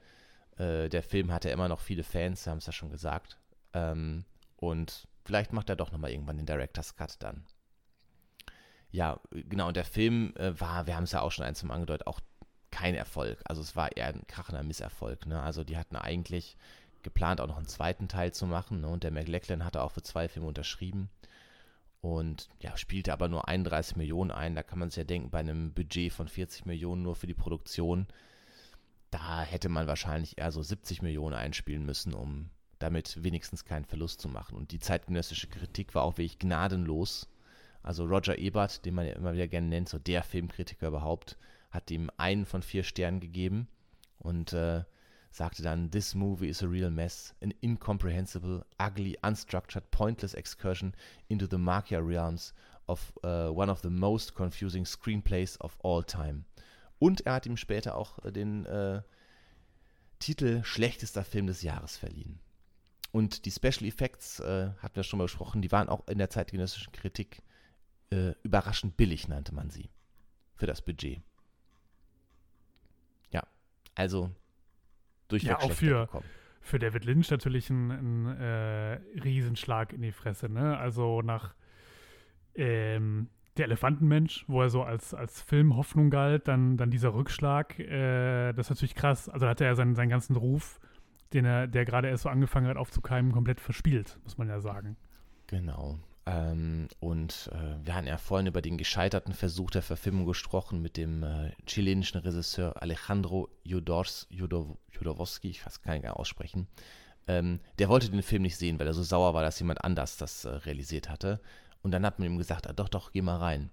[0.56, 3.38] äh, der Film hatte immer noch viele Fans, haben es ja schon gesagt.
[3.78, 4.24] Ähm,
[4.56, 7.44] und vielleicht macht er doch nochmal irgendwann den Director's Cut dann.
[8.90, 11.70] Ja, genau, und der Film äh, war, wir haben es ja auch schon eins zum
[11.70, 12.20] angedeutet, auch
[12.70, 13.38] kein Erfolg.
[13.44, 15.26] Also es war eher ein krachender Misserfolg.
[15.26, 15.40] Ne?
[15.40, 16.56] Also die hatten eigentlich
[17.02, 18.80] geplant, auch noch einen zweiten Teil zu machen.
[18.80, 18.88] Ne?
[18.88, 21.10] Und der McLachlan hatte auch für zwei Filme unterschrieben.
[22.00, 24.54] Und ja, spielte aber nur 31 Millionen ein.
[24.54, 27.34] Da kann man sich ja denken, bei einem Budget von 40 Millionen nur für die
[27.34, 28.06] Produktion,
[29.10, 34.20] da hätte man wahrscheinlich eher so 70 Millionen einspielen müssen, um damit wenigstens keinen Verlust
[34.20, 34.56] zu machen.
[34.56, 37.28] Und die zeitgenössische Kritik war auch wirklich gnadenlos.
[37.82, 41.36] Also Roger Ebert, den man ja immer wieder gerne nennt, so der Filmkritiker überhaupt,
[41.70, 43.68] hat ihm einen von vier Sternen gegeben
[44.18, 44.84] und äh,
[45.30, 50.94] sagte dann, This movie is a real mess, an incomprehensible, ugly, unstructured, pointless excursion
[51.28, 52.54] into the Makia realms
[52.86, 56.44] of uh, one of the most confusing screenplays of all time.
[56.98, 59.02] Und er hat ihm später auch äh, den äh,
[60.18, 62.40] Titel schlechtester Film des Jahres verliehen.
[63.10, 66.30] Und die Special Effects, äh, hatten wir schon mal besprochen, die waren auch in der
[66.30, 67.42] zeitgenössischen Kritik
[68.10, 69.90] äh, überraschend billig, nannte man sie.
[70.56, 71.22] Für das Budget.
[73.98, 74.30] Also
[75.26, 76.24] durchweg ja, auch für, bekommen.
[76.60, 80.48] für David Lynch natürlich ein, ein äh, Riesenschlag in die Fresse.
[80.48, 80.78] Ne?
[80.78, 81.56] Also nach
[82.54, 88.52] ähm, Der Elefantenmensch, wo er so als, als Filmhoffnung galt, dann, dann dieser Rückschlag, äh,
[88.52, 89.28] das ist natürlich krass.
[89.28, 90.78] Also da hat er ja seinen, seinen ganzen Ruf,
[91.32, 94.96] den er, der gerade erst so angefangen hat aufzukeimen, komplett verspielt, muss man ja sagen.
[95.46, 95.98] Genau.
[96.26, 100.98] Ähm, und äh, wir hatten ja vorhin über den gescheiterten Versuch der Verfilmung gesprochen mit
[100.98, 106.66] dem äh, chilenischen Regisseur Alejandro Jodors, Jodor, Jodorowski, ich kann nicht mehr aussprechen.
[107.28, 110.18] Ähm, der wollte den Film nicht sehen, weil er so sauer war, dass jemand anders
[110.18, 111.40] das äh, realisiert hatte.
[111.82, 113.70] Und dann hat man ihm gesagt, ah, doch, doch, geh mal rein.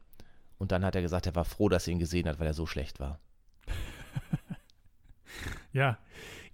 [0.58, 2.54] Und dann hat er gesagt, er war froh, dass er ihn gesehen hat, weil er
[2.54, 3.20] so schlecht war.
[5.74, 5.98] ja,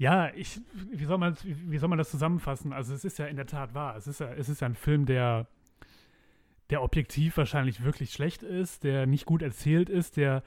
[0.02, 2.74] ja, ich, wie soll man, wie soll man das zusammenfassen?
[2.74, 3.96] Also es ist ja in der Tat wahr.
[3.96, 5.46] Es ist ja, es ist ja ein Film, der
[6.72, 10.42] der objektiv wahrscheinlich wirklich schlecht ist, der nicht gut erzählt ist, der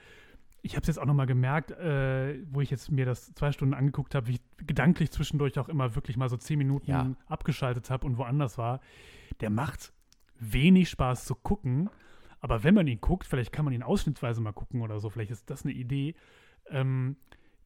[0.62, 3.74] ich habe es jetzt auch nochmal gemerkt, äh, wo ich jetzt mir das zwei Stunden
[3.74, 7.14] angeguckt habe, wie ich gedanklich zwischendurch auch immer wirklich mal so zehn Minuten ja.
[7.28, 8.80] abgeschaltet habe und woanders war.
[9.40, 9.92] Der macht
[10.40, 11.90] wenig Spaß zu gucken,
[12.40, 15.30] aber wenn man ihn guckt, vielleicht kann man ihn ausschnittsweise mal gucken oder so, vielleicht
[15.30, 16.16] ist das eine Idee.
[16.70, 17.14] Ähm,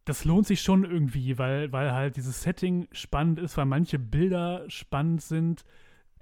[0.09, 4.65] das lohnt sich schon irgendwie, weil, weil halt dieses Setting spannend ist, weil manche Bilder
[4.69, 5.65] spannend sind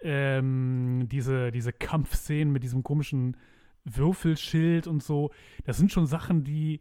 [0.00, 3.36] ähm, diese, diese Kampfszenen mit diesem komischen
[3.84, 5.30] Würfelschild und so,
[5.64, 6.80] das sind schon Sachen, die,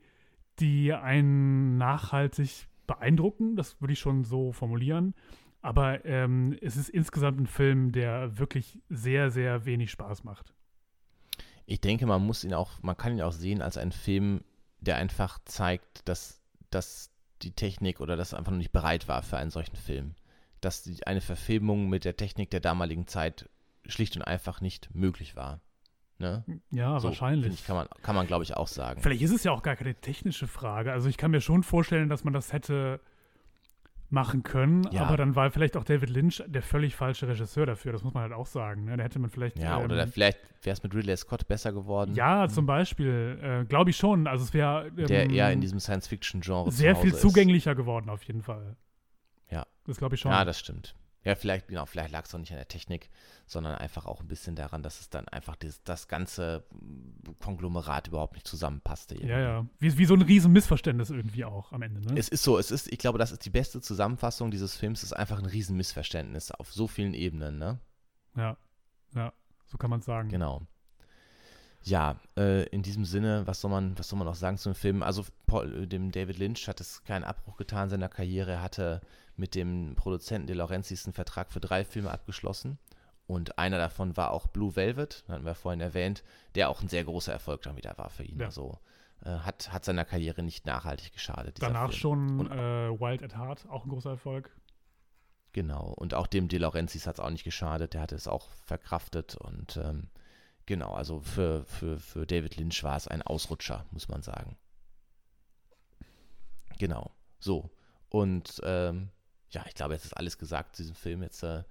[0.59, 5.13] die einen nachhaltig beeindrucken, das würde ich schon so formulieren.
[5.61, 10.53] Aber ähm, es ist insgesamt ein Film, der wirklich sehr, sehr wenig Spaß macht.
[11.67, 14.41] Ich denke, man muss ihn auch, man kann ihn auch sehen als einen Film,
[14.79, 16.41] der einfach zeigt, dass,
[16.75, 17.09] dass
[17.41, 20.15] die Technik oder das einfach noch nicht bereit war für einen solchen Film
[20.65, 23.49] dass die, eine Verfilmung mit der Technik der damaligen Zeit
[23.85, 25.61] schlicht und einfach nicht möglich war.
[26.17, 26.43] Ne?
[26.71, 27.53] Ja, so, wahrscheinlich.
[27.53, 29.01] Ich, kann man, kann man glaube ich, auch sagen.
[29.01, 30.91] Vielleicht ist es ja auch gar keine technische Frage.
[30.91, 32.99] Also ich kann mir schon vorstellen, dass man das hätte
[34.09, 35.03] machen können, Ja.
[35.03, 38.23] aber dann war vielleicht auch David Lynch der völlig falsche Regisseur dafür, das muss man
[38.23, 38.85] halt auch sagen.
[38.85, 38.95] Ne?
[38.97, 39.57] Da hätte man vielleicht.
[39.59, 42.13] Ja, ähm, oder vielleicht wäre es mit Ridley Scott besser geworden.
[42.15, 44.27] ja, zum Beispiel, äh, glaube ich schon.
[44.27, 47.21] Also es wäre ähm, Der eher in diesem Science-Fiction-Genre sehr viel Hause ist.
[47.21, 48.75] zugänglicher geworden, auf jeden Fall.
[49.49, 49.65] Ja.
[49.85, 50.31] Das glaube ich schon.
[50.31, 50.95] Ja, das stimmt.
[51.25, 53.09] Ja, vielleicht, genau, vielleicht lag es auch nicht an der Technik,
[53.47, 56.63] sondern einfach auch ein bisschen daran, dass es dann einfach dieses, das ganze
[57.39, 59.15] Konglomerat überhaupt nicht zusammenpasste.
[59.15, 59.31] irgendwie.
[59.31, 59.65] ja, ja.
[59.79, 61.99] Wie, wie so ein riesen Missverständnis irgendwie auch am Ende.
[62.01, 62.19] Ne?
[62.19, 65.11] Es ist so, es ist, ich glaube, das ist die beste Zusammenfassung dieses Films, es
[65.11, 67.79] ist einfach ein Riesenmissverständnis auf so vielen Ebenen, ne?
[68.35, 68.55] Ja,
[69.15, 69.33] ja,
[69.65, 70.29] so kann man es sagen.
[70.29, 70.61] Genau.
[71.81, 74.75] Ja, äh, in diesem Sinne, was soll man, was soll man noch sagen zu dem
[74.75, 75.03] Film?
[75.03, 78.53] Also Paul, äh, dem David Lynch hat es keinen Abbruch getan seiner Karriere.
[78.53, 79.01] Er hatte
[79.37, 82.77] mit dem Produzenten De Laurentiis einen Vertrag für drei Filme abgeschlossen.
[83.27, 86.23] Und einer davon war auch Blue Velvet, hatten wir vorhin erwähnt,
[86.53, 88.39] der auch ein sehr großer Erfolg dann wieder war für ihn.
[88.39, 88.45] Ja.
[88.45, 88.77] Also
[89.23, 91.57] äh, hat, hat seiner Karriere nicht nachhaltig geschadet.
[91.59, 91.99] Danach Film.
[91.99, 94.51] schon Und- äh, Wild at Heart, auch ein großer Erfolg.
[95.53, 98.49] Genau, und auch dem De Laurentiis hat es auch nicht geschadet, der hatte es auch
[98.65, 100.09] verkraftet und ähm,
[100.65, 104.57] genau, also für, für, für David Lynch war es ein Ausrutscher, muss man sagen.
[106.77, 107.69] Genau, so.
[108.09, 109.09] Und ähm,
[109.55, 111.23] ja, ich glaube, jetzt ist alles gesagt zu diesem Film.
[111.23, 111.63] Jetzt äh,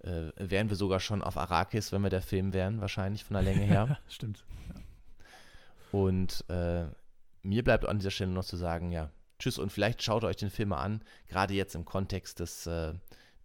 [0.00, 3.42] äh, wären wir sogar schon auf Arrakis, wenn wir der Film wären, wahrscheinlich von der
[3.42, 3.98] Länge her.
[4.08, 4.44] Stimmt.
[5.90, 6.86] Und äh,
[7.42, 10.50] mir bleibt an dieser Stelle noch zu sagen, ja, tschüss und vielleicht schaut euch den
[10.50, 12.94] Film mal an, gerade jetzt im Kontext des, äh,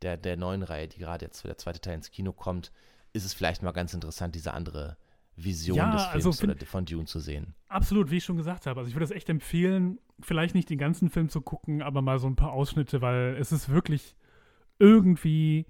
[0.02, 2.72] der, der neuen Reihe, die gerade jetzt für der zweite Teil ins Kino kommt,
[3.14, 4.98] ist es vielleicht mal ganz interessant, diese andere
[5.44, 7.54] Vision Ja, des also Films find- oder von Dune zu sehen.
[7.68, 8.80] Absolut, wie ich schon gesagt habe.
[8.80, 12.20] Also ich würde es echt empfehlen, vielleicht nicht den ganzen Film zu gucken, aber mal
[12.20, 14.16] so ein paar Ausschnitte, weil es ist wirklich
[14.80, 15.66] irgendwie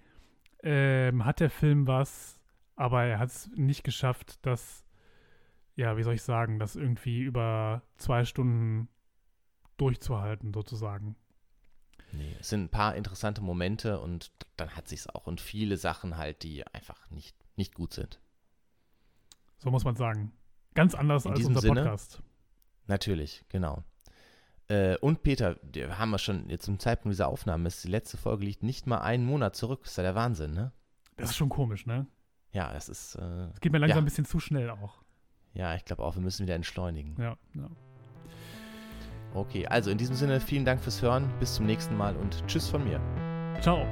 [0.63, 2.39] ähm, hat der Film was,
[2.75, 4.85] aber er hat es nicht geschafft, das,
[5.75, 8.87] ja, wie soll ich sagen, das irgendwie über zwei Stunden
[9.77, 11.15] durchzuhalten, sozusagen.
[12.11, 16.17] Nee, es sind ein paar interessante Momente und dann hat sich's auch und viele Sachen
[16.17, 18.19] halt, die einfach nicht, nicht gut sind.
[19.63, 20.31] So muss man sagen.
[20.73, 22.21] Ganz anders In als unser Sinne- Podcast.
[22.87, 23.83] Natürlich, genau.
[24.67, 28.17] Äh, und Peter, wir haben wir schon jetzt zum Zeitpunkt dieser Aufnahme, ist die letzte
[28.17, 29.81] Folge liegt nicht mal einen Monat zurück.
[29.85, 30.71] ist ja der Wahnsinn, ne?
[31.17, 32.07] Das ist schon komisch, ne?
[32.53, 34.01] Ja, das ist, äh, Es geht mir langsam Ja.
[34.01, 35.01] ein bisschen zu schnell auch.
[35.53, 37.15] ja, ich glaube auch, wir müssen wieder entschleunigen.
[37.19, 37.69] Ja, ja.
[39.33, 42.67] Okay, also in diesem Sinne, vielen Dank fürs Hören, bis zum nächsten Mal und tschüss
[42.69, 42.99] von mir.
[43.61, 43.85] Ciao.